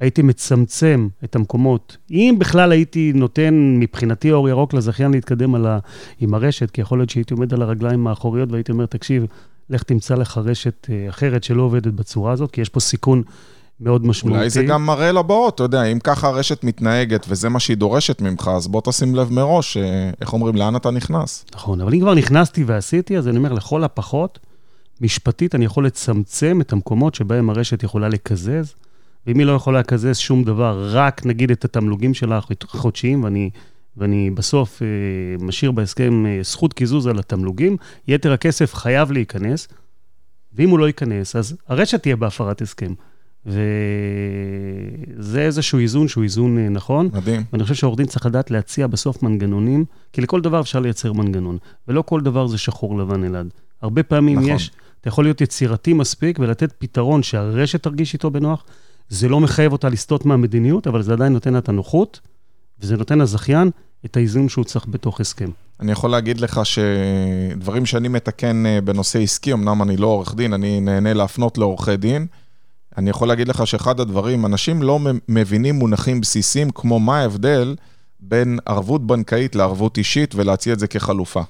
[0.00, 1.96] הייתי מצמצם את המקומות.
[2.10, 5.78] אם בכלל הייתי נותן מבחינתי אור ירוק לזכיין להתקדם ה...
[6.20, 9.26] עם הרשת, כי יכול להיות שהייתי עומד על הרגליים האחוריות והייתי אומר, תקשיב,
[9.70, 13.22] לך תמצא לך רשת אה, אחרת שלא עובדת בצורה הזאת, כי יש פה סיכון
[13.80, 14.38] מאוד משמעותי.
[14.38, 18.20] אולי זה גם מראה לבאות, אתה יודע, אם ככה הרשת מתנהגת וזה מה שהיא דורשת
[18.20, 21.44] ממך, אז בוא תשים לב מראש, אה, איך אומרים, לאן אתה נכנס.
[21.54, 24.38] נכון, אבל אם כבר נכנסתי ועשיתי, אז אני אומר, לכל הפחות,
[25.00, 28.74] משפטית אני יכול לצמצם את המקומות שבהם הרשת יכולה לקזז,
[29.26, 33.50] ואם היא לא יכולה לקזז שום דבר, רק נגיד את התמלוגים שלה החודשיים, ואני,
[33.96, 34.86] ואני בסוף אה,
[35.44, 37.76] משאיר בהסכם אה, זכות קיזוז על התמלוגים,
[38.08, 39.68] יתר הכסף חייב להיכנס,
[40.54, 42.94] ואם הוא לא ייכנס, אז הרשת תהיה בהפרת הסכם.
[43.46, 47.08] וזה איזשהו איזון שהוא איזון אה, נכון.
[47.12, 47.44] מדהים.
[47.52, 51.58] ואני חושב שעורך דין צריך לדעת להציע בסוף מנגנונים, כי לכל דבר אפשר לייצר מנגנון,
[51.88, 53.46] ולא כל דבר זה שחור לבן אלעד.
[53.82, 54.50] הרבה פעמים נכון.
[54.50, 58.64] יש, אתה יכול להיות יצירתי מספיק ולתת פתרון שהרשת תרגיש איתו בנוח.
[59.08, 62.20] זה לא מחייב אותה לסטות מהמדיניות, אבל זה עדיין נותן לה את הנוחות,
[62.80, 63.70] וזה נותן לזכיין
[64.04, 65.50] את האיזון שהוא צריך בתוך הסכם.
[65.80, 70.52] אני יכול להגיד לך שדברים שאני מתקן אה, בנושא עסקי, אמנם אני לא עורך דין,
[70.52, 72.26] אני נהנה להפנות לעורכי דין.
[72.96, 77.76] אני יכול להגיד לך שאחד הדברים, אנשים לא מבינים מונחים בסיסיים כמו מה ההבדל
[78.20, 81.42] בין ערבות בנקאית לערבות אישית ולהציע את זה כחלופה.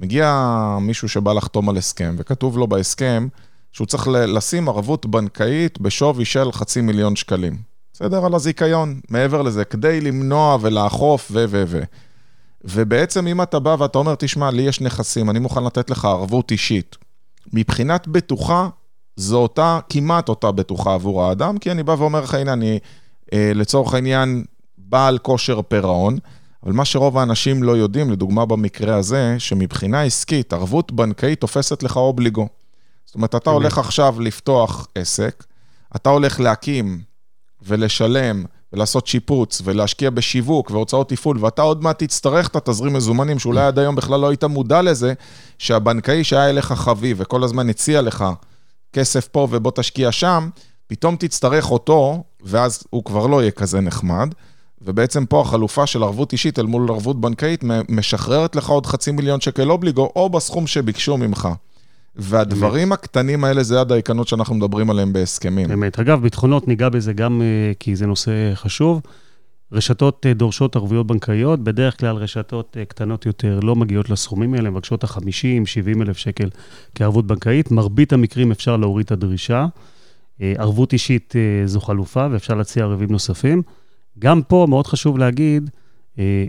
[0.00, 3.28] מגיע מישהו שבא לחתום על הסכם, וכתוב לו בהסכם
[3.72, 7.56] שהוא צריך לשים ערבות בנקאית בשווי של חצי מיליון שקלים.
[7.92, 8.26] בסדר?
[8.26, 11.44] על הזיכיון, מעבר לזה, כדי למנוע ולאכוף ו...
[11.48, 11.64] ו...
[11.66, 11.82] ו...
[12.64, 16.50] ובעצם אם אתה בא ואתה אומר, תשמע, לי יש נכסים, אני מוכן לתת לך ערבות
[16.50, 16.96] אישית.
[17.52, 18.68] מבחינת בטוחה,
[19.16, 22.78] זו אותה, כמעט אותה בטוחה עבור האדם, כי אני בא ואומר לך, הנה, אני
[23.32, 24.44] אה, לצורך העניין
[24.78, 26.18] בעל כושר פירעון,
[26.62, 31.96] אבל מה שרוב האנשים לא יודעים, לדוגמה במקרה הזה, שמבחינה עסקית, ערבות בנקאית תופסת לך
[31.96, 32.48] אובליגו.
[33.04, 35.44] זאת אומרת, אתה הולך עכשיו לפתוח עסק,
[35.96, 37.00] אתה הולך להקים
[37.62, 43.60] ולשלם ולעשות שיפוץ ולהשקיע בשיווק והוצאות תפעול, ואתה עוד מעט תצטרך את התזרים מזומנים, שאולי
[43.60, 45.12] עד היום בכלל לא היית מודע לזה,
[45.58, 48.24] שהבנקאי שהיה אליך חביב וכל הזמן הציע לך
[48.92, 50.48] כסף פה ובוא תשקיע שם,
[50.86, 54.34] פתאום תצטרך אותו, ואז הוא כבר לא יהיה כזה נחמד.
[54.84, 59.40] ובעצם פה החלופה של ערבות אישית אל מול ערבות בנקאית משחררת לך עוד חצי מיליון
[59.40, 61.48] שקל אובליגו, או בסכום שביקשו ממך.
[62.16, 62.98] והדברים באמת.
[62.98, 65.68] הקטנים האלה זה הדייקנות שאנחנו מדברים עליהם בהסכמים.
[65.68, 65.98] באמת.
[65.98, 69.00] אגב, ביטחונות, ניגע בזה גם uh, כי זה נושא חשוב.
[69.72, 74.70] רשתות uh, דורשות ערבויות בנקאיות, בדרך כלל רשתות uh, קטנות יותר לא מגיעות לסכומים האלה,
[74.70, 76.48] מבקשות ה-50, 70 אלף שקל
[76.94, 77.70] כערבות בנקאית.
[77.70, 79.66] מרבית המקרים אפשר להוריד את הדרישה.
[80.38, 83.62] Uh, ערבות אישית זו חלופה ואפשר להציע ערבים נוספים.
[84.18, 85.70] גם פה מאוד חשוב להגיד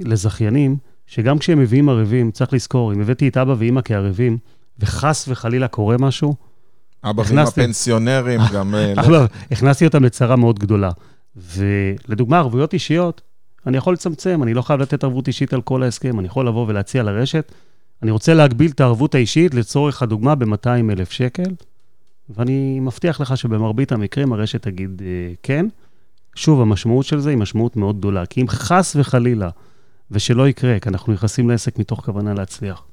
[0.05, 4.37] לזכיינים, שגם כשהם מביאים ערבים, צריך לזכור, אם הבאתי את אבא ואימא כערבים,
[4.79, 6.35] וחס וחלילה קורה משהו,
[7.03, 8.75] אבא ואמא פנסיונרים גם...
[8.75, 8.93] אה,
[9.51, 10.91] הכנסתי אותם לצרה מאוד גדולה.
[11.35, 13.21] ולדוגמה, ערבויות אישיות,
[13.67, 16.65] אני יכול לצמצם, אני לא חייב לתת ערבות אישית על כל ההסכם, אני יכול לבוא
[16.67, 17.51] ולהציע לרשת,
[18.03, 21.51] אני רוצה להגביל את הערבות האישית לצורך הדוגמה ב-200 אלף שקל,
[22.29, 25.65] ואני מבטיח לך שבמרבית המקרים הרשת תגיד אה, כן.
[26.35, 29.49] שוב, המשמעות של זה היא משמעות מאוד גדולה, כי אם חס וחלילה,
[30.11, 32.83] ושלא יקרה, כי אנחנו נכנסים לעסק מתוך כוונה להצליח.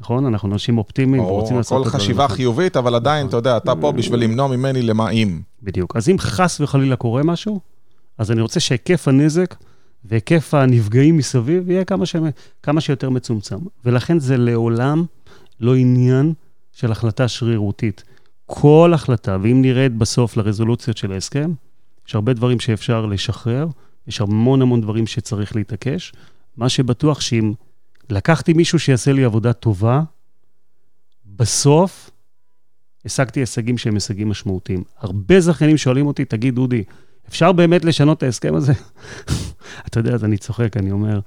[0.00, 0.26] נכון?
[0.26, 1.90] אנחנו אנשים אופטימיים ורוצים לעשות את זה.
[1.90, 5.40] כל חשיבה חיובית, אבל עדיין, אתה יודע, אתה פה בשביל למנוע ממני למה אם.
[5.62, 5.96] בדיוק.
[5.96, 7.60] אז אם חס וחלילה קורה משהו,
[8.20, 9.54] אז אני רוצה שהיקף הנזק
[10.04, 12.16] והיקף הנפגעים מסביב יהיה כמה, ש...
[12.62, 13.58] כמה שיותר מצומצם.
[13.84, 15.04] ולכן זה לעולם
[15.60, 16.32] לא עניין
[16.72, 18.04] של החלטה שרירותית.
[18.46, 21.52] כל החלטה, ואם נרד בסוף לרזולוציות של ההסכם,
[22.08, 23.66] יש הרבה דברים שאפשר לשחרר,
[24.06, 26.12] יש המון המון דברים שצריך להתעקש.
[26.56, 27.52] מה שבטוח שאם
[28.10, 30.02] לקחתי מישהו שיעשה לי עבודה טובה,
[31.26, 32.10] בסוף
[33.04, 34.84] השגתי הישגים שהם הישגים משמעותיים.
[34.98, 36.84] הרבה זכיינים שואלים אותי, תגיד, דודי,
[37.28, 38.72] אפשר באמת לשנות את ההסכם הזה?
[39.86, 41.20] אתה יודע, אז אני צוחק, אני אומר,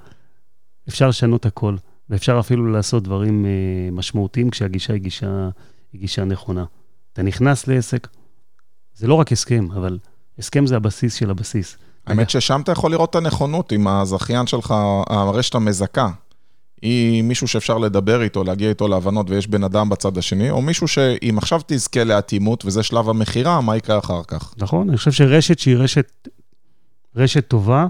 [0.89, 1.75] אפשר לשנות הכל,
[2.09, 5.49] ואפשר אפילו לעשות דברים uh, משמעותיים כשהגישה היא גישה,
[5.93, 6.65] היא גישה נכונה.
[7.13, 8.07] אתה נכנס לעסק,
[8.93, 9.99] זה לא רק הסכם, אבל
[10.39, 11.77] הסכם זה הבסיס של הבסיס.
[12.07, 14.73] האמת ששם אתה יכול לראות את הנכונות עם הזכיין שלך,
[15.09, 16.09] הרשת המזכה.
[16.83, 20.87] היא מישהו שאפשר לדבר איתו, להגיע איתו להבנות ויש בן אדם בצד השני, או מישהו
[20.87, 24.53] שאם עכשיו תזכה לאטימות וזה שלב המכירה, מה יקרה אחר כך?
[24.57, 26.27] נכון, אני חושב שרשת שהיא רשת,
[27.15, 27.87] רשת טובה,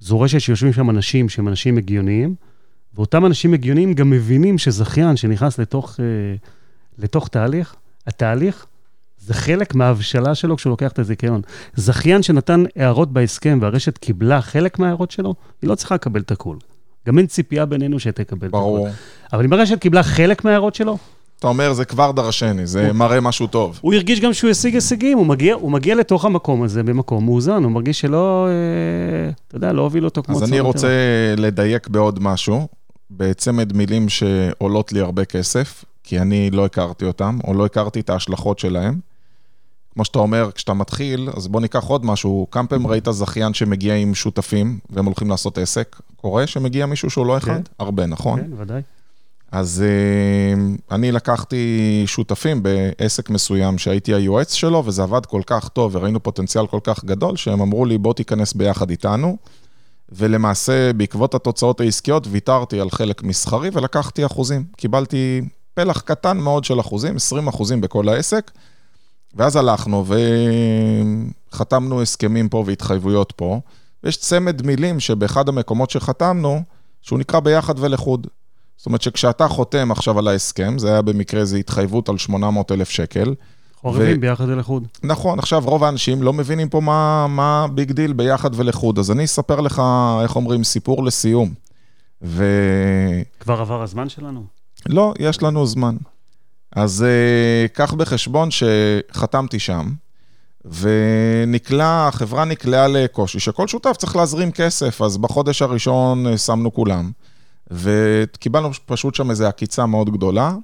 [0.00, 2.34] זו רשת שיושבים שם אנשים שהם אנשים הגיוניים,
[2.94, 6.04] ואותם אנשים הגיוניים גם מבינים שזכיין שנכנס לתוך, אה,
[6.98, 7.74] לתוך תהליך,
[8.06, 8.66] התהליך
[9.18, 11.40] זה חלק מההבשלה שלו כשהוא לוקח את הזיכיון.
[11.74, 16.58] זכיין שנתן הערות בהסכם והרשת קיבלה חלק מההערות שלו, היא לא צריכה לקבל את הכול.
[17.06, 18.48] גם אין ציפייה בינינו שתקבל.
[18.48, 18.88] ברור.
[19.32, 20.98] אבל אם הרשת קיבלה חלק מההערות שלו...
[21.38, 23.78] אתה אומר, זה כבר דרשני, זה הוא, מראה משהו טוב.
[23.82, 27.64] הוא הרגיש גם שהוא השיג הישגים, הוא מגיע, הוא מגיע לתוך המקום הזה במקום מאוזן,
[27.64, 30.36] הוא מרגיש שלא, אה, אתה יודע, לא הוביל אותו כמו.
[30.36, 30.88] אז אני רוצה
[31.36, 32.68] לדייק בעוד משהו,
[33.10, 38.10] בצמד מילים שעולות לי הרבה כסף, כי אני לא הכרתי אותם, או לא הכרתי את
[38.10, 38.98] ההשלכות שלהם.
[39.96, 42.46] כמו שאתה אומר, כשאתה מתחיל, אז בוא ניקח עוד משהו.
[42.50, 45.96] כמה פעמים ראית זכיין שמגיע עם שותפים, והם הולכים לעשות עסק?
[46.16, 47.52] קורה שמגיע מישהו שהוא לא אחד?
[47.52, 47.62] כן.
[47.78, 48.40] הרבה, נכון?
[48.40, 48.82] כן, ודאי.
[49.52, 55.94] אז uh, אני לקחתי שותפים בעסק מסוים שהייתי היועץ שלו, וזה עבד כל כך טוב,
[55.94, 59.36] וראינו פוטנציאל כל כך גדול, שהם אמרו לי, בוא תיכנס ביחד איתנו.
[60.12, 64.64] ולמעשה, בעקבות התוצאות העסקיות, ויתרתי על חלק מסחרי ולקחתי אחוזים.
[64.76, 65.42] קיבלתי
[65.74, 68.50] פלח קטן מאוד של אחוזים, 20 אחוזים בכל העסק.
[69.34, 70.04] ואז הלכנו
[71.52, 73.60] וחתמנו הסכמים פה והתחייבויות פה,
[74.04, 76.62] ויש צמד מילים שבאחד המקומות שחתמנו,
[77.02, 78.26] שהוא נקרא ביחד ולחוד.
[78.76, 82.90] זאת אומרת שכשאתה חותם עכשיו על ההסכם, זה היה במקרה איזו התחייבות על 800 אלף
[82.90, 83.34] שקל.
[83.80, 84.20] ערבים ו...
[84.20, 84.88] ביחד ולחוד.
[85.02, 89.24] נכון, עכשיו רוב האנשים לא מבינים פה מה, מה big deal ביחד ולחוד, אז אני
[89.24, 89.82] אספר לך,
[90.22, 91.54] איך אומרים, סיפור לסיום.
[92.22, 92.44] ו...
[93.40, 94.44] כבר עבר הזמן שלנו?
[94.86, 95.96] לא, יש לנו זמן.
[96.76, 99.92] אז uh, קח בחשבון שחתמתי שם,
[100.64, 107.10] ונקלע, החברה נקלעה לקושי, שכל שותף צריך להזרים כסף, אז בחודש הראשון uh, שמנו כולם,
[107.70, 110.54] וקיבלנו פשוט שם איזו עקיצה מאוד גדולה.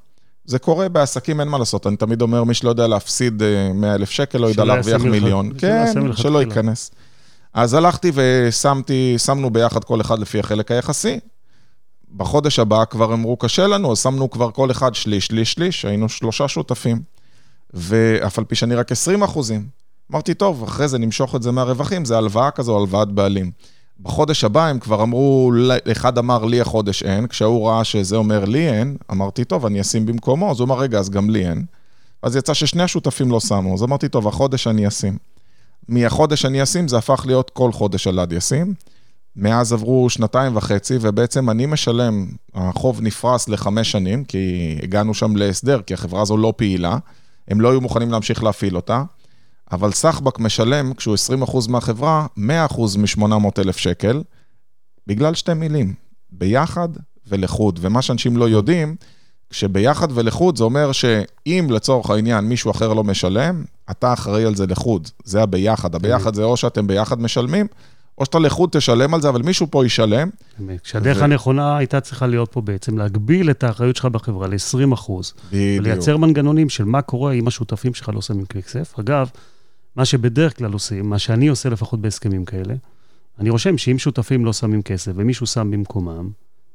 [0.45, 3.43] זה קורה בעסקים, אין מה לעשות, אני תמיד אומר, מי שלא יודע להפסיד
[3.75, 5.53] 100 אלף שקל, לא ידע להרוויח מיליון.
[5.59, 6.91] כן, יעשה שלא ייכנס.
[7.55, 11.19] אז הלכתי ושמתי, שמנו ביחד כל אחד לפי החלק היחסי.
[12.17, 16.09] בחודש הבא כבר אמרו, קשה לנו, אז שמנו כבר כל אחד שליש, שליש, שליש, היינו
[16.09, 17.03] שלושה שותפים.
[17.75, 19.67] ואף על פי שאני רק 20 אחוזים.
[20.13, 23.51] אמרתי, טוב, אחרי זה נמשוך את זה מהרווחים, זה הלוואה כזו, הלוואת בעלים.
[24.01, 25.53] בחודש הבא הם כבר אמרו,
[25.93, 30.07] אחד אמר לי החודש אין, כשהוא ראה שזה אומר לי אין, אמרתי, טוב, אני אשים
[30.07, 31.65] במקומו, אז הוא אמר, רגע, אז גם לי אין.
[32.23, 35.19] אז יצא ששני השותפים לא שמו, אז אמרתי, טוב, החודש אני אשים.
[35.89, 38.75] מהחודש אני אשים, זה הפך להיות כל חודש אלעד ישים.
[39.37, 45.83] מאז עברו שנתיים וחצי, ובעצם אני משלם, החוב נפרס לחמש שנים, כי הגענו שם להסדר,
[45.83, 46.99] כי החברה הזו לא פעילה,
[47.49, 49.03] הם לא היו מוכנים להמשיך להפעיל אותה,
[49.73, 52.41] אבל סחבק משלם, כשהוא 20% מהחברה, 100%
[52.99, 54.23] מ-800,000 שקל,
[55.07, 55.95] בגלל שתי מילים,
[56.31, 56.89] ביחד
[57.27, 57.79] ולחוד.
[57.83, 58.97] ומה שאנשים לא יודעים,
[59.51, 64.67] כשביחד ולחוד זה אומר שאם לצורך העניין מישהו אחר לא משלם, אתה אחראי על זה
[64.67, 65.09] לחוד.
[65.25, 65.95] זה הביחד.
[65.95, 67.67] הביחד זה או שאתם ביחד משלמים,
[68.23, 70.29] או שאתה לחוד תשלם על זה, אבל מישהו פה ישלם.
[70.83, 71.25] כשהדרך ו...
[71.25, 75.35] הנכונה הייתה צריכה להיות פה בעצם להגביל את האחריות שלך בחברה ל-20 אחוז.
[75.49, 75.87] בדיוק.
[75.87, 78.99] ולייצר מנגנונים של מה קורה אם השותפים שלך לא שמים כסף.
[78.99, 79.31] אגב,
[79.97, 82.75] מה שבדרך כלל עושים, מה שאני עושה לפחות בהסכמים כאלה,
[83.39, 86.31] אני רושם שאם שותפים לא שמים כסף ומישהו שם במקומם,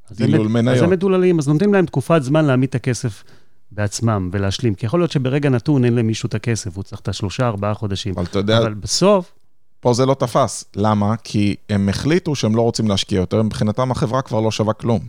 [0.09, 0.77] אז מניות.
[0.77, 3.23] אז הם מדוללים, אז נותנים להם תקופת זמן להעמיד את הכסף
[3.71, 4.75] בעצמם ולהשלים.
[4.75, 8.13] כי יכול להיות שברגע נתון אין למישהו את הכסף, הוא צריך את השלושה, ארבעה חודשים.
[8.13, 8.57] אבל אתה יודע...
[8.57, 9.31] אבל בסוף...
[9.79, 10.65] פה זה לא תפס.
[10.75, 11.15] למה?
[11.23, 14.99] כי הם החליטו שהם לא רוצים להשקיע יותר, מבחינתם החברה כבר לא שווה כלום.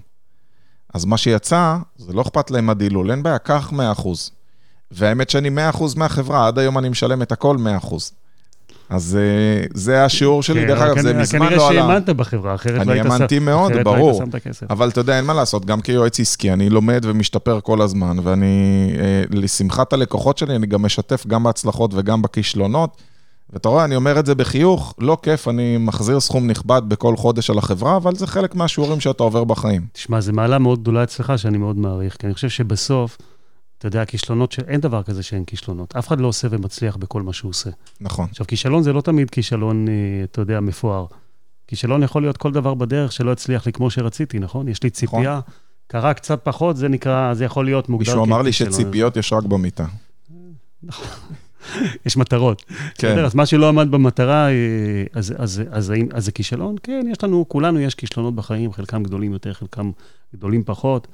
[0.95, 4.09] אז מה שיצא, זה לא אכפת להם הדילול, אין בעיה, קח 100%.
[4.91, 7.95] והאמת שאני 100% מהחברה, עד היום אני משלם את הכל 100%.
[8.91, 11.59] אז אה, זה השיעור שלי, כן, דרך אגב, זה מזמן לא עלה.
[11.59, 13.13] כנראה שהאמנת בחברה, אחרת לא היית שם.
[13.13, 14.23] אני האמנתי מאוד, לא ברור.
[14.71, 18.93] אבל אתה יודע, אין מה לעשות, גם כיועץ עסקי, אני לומד ומשתפר כל הזמן, ואני,
[18.99, 23.03] אה, לשמחת הלקוחות שלי, אני גם משתף גם בהצלחות וגם בכישלונות.
[23.53, 27.51] ואתה רואה, אני אומר את זה בחיוך, לא כיף, אני מחזיר סכום נכבד בכל חודש
[27.51, 29.87] על החברה, אבל זה חלק מהשיעורים שאתה עובר בחיים.
[29.93, 33.19] תשמע, זו מעלה מאוד גדולה אצלך, שאני מאוד מעריך, כי אני חושב שבסוף,
[33.79, 34.59] אתה יודע, כישלונות, ש...
[34.59, 35.97] אין דבר כזה שאין כישלונות.
[35.97, 37.71] אף אחד לא עושה ומצליח בכל מה שהוא עושה.
[38.01, 38.27] נכון.
[38.31, 39.93] עכשיו, כישלון זה לא תמיד כישלון, אה,
[40.25, 41.07] אתה יודע, מפואר.
[41.67, 44.69] כישלון יכול להיות כל דבר בדרך שלא הצליח לי כמו שרציתי, נכון?
[44.69, 45.55] יש לי ציפייה, נכון.
[45.87, 48.29] קרה קצת פחות, זה נקרא, זה יכול להיות מוגדר ככישלון.
[48.29, 49.87] מישהו אמר לי שציפיות יש רק במיטה.
[52.07, 52.65] יש מטרות.
[52.95, 53.19] כן.
[53.19, 56.77] אז מה שלא עמד במטרה, אה, אז, אז, אז, אז זה כישלון?
[56.83, 59.91] כן, יש לנו, כולנו יש כישלונות בחיים, חלקם גדולים יותר, חלקם
[60.35, 61.07] גדולים פחות.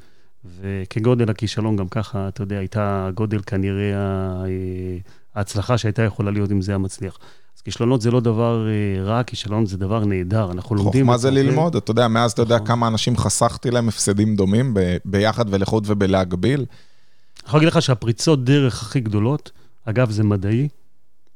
[0.60, 4.98] וכגודל הכישלון, גם ככה, אתה יודע, הייתה גודל כנראה אה,
[5.34, 7.18] ההצלחה שהייתה יכולה להיות אם זה היה מצליח.
[7.56, 11.04] אז כישלונות זה לא דבר אה, רע, כישלון זה דבר נהדר, אנחנו לומדים...
[11.04, 12.66] חוכמה זה ללמוד, אתה יודע, מאז אתה יודע נכון.
[12.66, 16.60] כמה אנשים חסכתי להם הפסדים דומים ביחד ולחוד ובלהגביל.
[16.60, 19.50] אני יכול להגיד לך שהפריצות דרך הכי גדולות,
[19.84, 20.68] אגב, זה מדעי,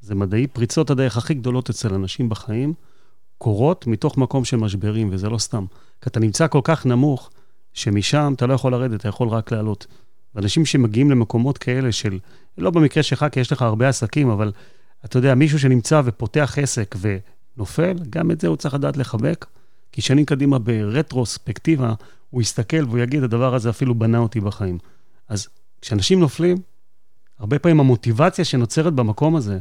[0.00, 2.74] זה מדעי, פריצות הדרך הכי גדולות אצל אנשים בחיים
[3.38, 5.64] קורות מתוך מקום של משברים, וזה לא סתם.
[6.00, 7.30] כי אתה נמצא כל כך נמוך,
[7.72, 9.86] שמשם אתה לא יכול לרדת, אתה יכול רק לעלות.
[10.34, 12.18] ואנשים שמגיעים למקומות כאלה של,
[12.58, 14.52] לא במקרה שלך, כי יש לך הרבה עסקים, אבל
[15.04, 19.46] אתה יודע, מישהו שנמצא ופותח עסק ונופל, גם את זה הוא צריך לדעת לחבק,
[19.92, 21.94] כי שנים קדימה ברטרוספקטיבה,
[22.30, 24.78] הוא יסתכל והוא יגיד, הדבר הזה אפילו בנה אותי בחיים.
[25.28, 25.48] אז
[25.80, 26.56] כשאנשים נופלים,
[27.38, 29.58] הרבה פעמים המוטיבציה שנוצרת במקום הזה,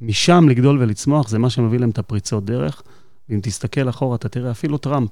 [0.00, 2.82] משם לגדול ולצמוח, זה מה שמביא להם את הפריצות דרך.
[3.28, 5.10] ואם תסתכל אחורה, אתה תראה אפילו טראמפ.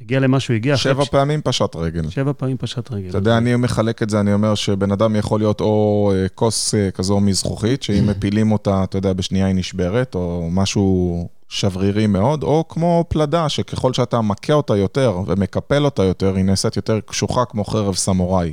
[0.00, 0.76] הגיע למה שהוא הגיע.
[0.76, 1.42] שבע פעמים ש...
[1.44, 2.10] פשט רגל.
[2.10, 3.08] שבע פעמים פשט רגל.
[3.08, 6.74] אתה יודע, אני מחלק את זה, אני אומר שבן אדם יכול להיות או אה, כוס
[6.74, 12.42] אה, כזו מזכוכית, שאם מפילים אותה, אתה יודע, בשנייה היא נשברת, או משהו שברירי מאוד,
[12.42, 17.44] או כמו פלדה, שככל שאתה מכה אותה יותר ומקפל אותה יותר, היא נעשית יותר קשוחה
[17.44, 18.52] כמו חרב סמוראי.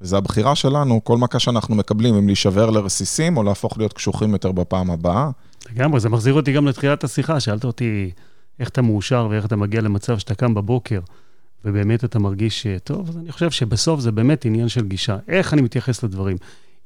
[0.00, 4.52] וזו הבחירה שלנו, כל מכה שאנחנו מקבלים, אם להישבר לרסיסים או להפוך להיות קשוחים יותר
[4.52, 5.30] בפעם הבאה.
[5.70, 8.10] לגמרי, זה מחזיר אותי גם לתחילת השיחה, שאלת אותי
[8.60, 11.00] איך אתה מאושר ואיך אתה מגיע למצב שאתה קם בבוקר,
[11.64, 15.16] ובאמת אתה מרגיש טוב, אז אני חושב שבסוף זה באמת עניין של גישה.
[15.28, 16.36] איך אני מתייחס לדברים?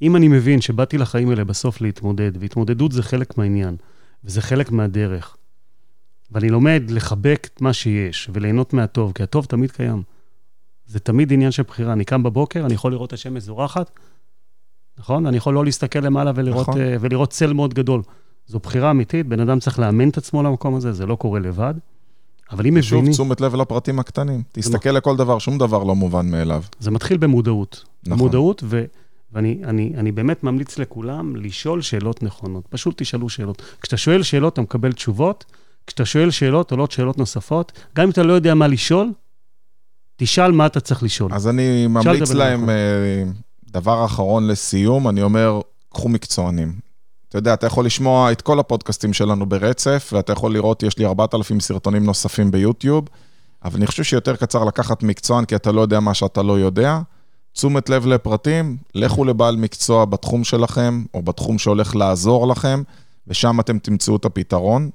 [0.02, 3.76] אם אני מבין שבאתי לחיים האלה בסוף להתמודד, והתמודדות זה חלק מהעניין,
[4.24, 5.36] וזה חלק מהדרך,
[6.32, 10.02] ואני לומד לחבק את מה שיש וליהנות מהטוב, כי הטוב תמיד קיים.
[10.87, 11.93] זה תמיד עניין של בחירה.
[11.93, 13.91] אני קם בבוקר, אני יכול לראות את השמש זורחת,
[14.99, 15.26] נכון?
[15.26, 16.80] אני יכול לא להסתכל למעלה ולראות, נכון.
[16.80, 18.03] uh, ולראות צל מאוד גדול.
[18.47, 21.74] זו בחירה אמיתית, בן אדם צריך לאמן את עצמו למקום הזה, זה לא קורה לבד.
[22.51, 24.43] אבל אם שוב, מבינים, תשומת לב לפרטים הקטנים.
[24.53, 26.62] תסתכל לכל דבר, שום דבר לא מובן מאליו.
[26.80, 27.85] זה מתחיל במודעות.
[28.07, 28.18] נכון.
[28.18, 28.85] מודעות, ו,
[29.32, 32.66] ואני אני, אני באמת ממליץ לכולם לשאול שאלות נכונות.
[32.70, 33.62] פשוט תשאלו שאלות.
[33.80, 35.45] כשאתה שואל שאלות, אתה מקבל תשובות.
[35.87, 37.72] כשאתה שואל שאלות, עולות שאלות נוספות.
[37.97, 39.12] גם אם אתה לא יודע מה לשאול,
[40.16, 41.34] תשאל מה אתה צריך לשאול.
[41.34, 42.70] אז אני ממליץ להם.
[42.70, 42.74] אה,
[43.70, 45.60] דבר אחרון לסיום, אני אומר,
[45.92, 46.72] קחו מקצוענים.
[47.28, 51.06] אתה יודע, אתה יכול לשמוע את כל הפודקאסטים שלנו ברצף, ואתה יכול לראות, יש לי
[51.06, 53.04] 4,000 סרטונים נוספים ביוטיוב,
[53.64, 56.98] אבל אני חושב שיותר קצר לקחת מקצוען, כי אתה לא יודע מה שאתה לא יודע.
[57.52, 62.82] תשומת לב לפרטים, לכו לבעל מקצוע בתחום שלכם, או בתחום שהולך לעזור לכם,
[63.26, 64.90] ושם אתם תמצאו את הפתרון.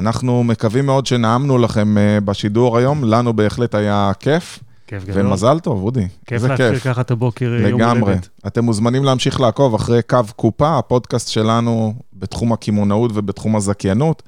[0.00, 5.26] אנחנו מקווים מאוד שנעמנו לכם אה, בשידור היום, לנו בהחלט היה כיף, כיף גדול.
[5.26, 6.08] ומזל טוב, אודי.
[6.26, 6.78] כיף להתחיל.
[6.78, 8.12] ככה את הבוקר אה, יום לגמרי.
[8.12, 8.28] הולדת.
[8.46, 14.22] אתם מוזמנים להמשיך לעקוב אחרי קו קופה, הפודקאסט שלנו בתחום הקמעונאות ובתחום הזכיינות.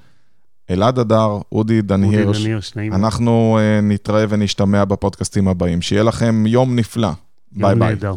[0.70, 2.46] אלעד הדר, אודי דן הירש.
[2.92, 5.82] אנחנו אה, נתראה ונשתמע בפודקאסטים הבאים.
[5.82, 7.10] שיהיה לכם יום נפלא.
[7.52, 7.88] ביי יום ביי.
[7.88, 8.14] נהדר.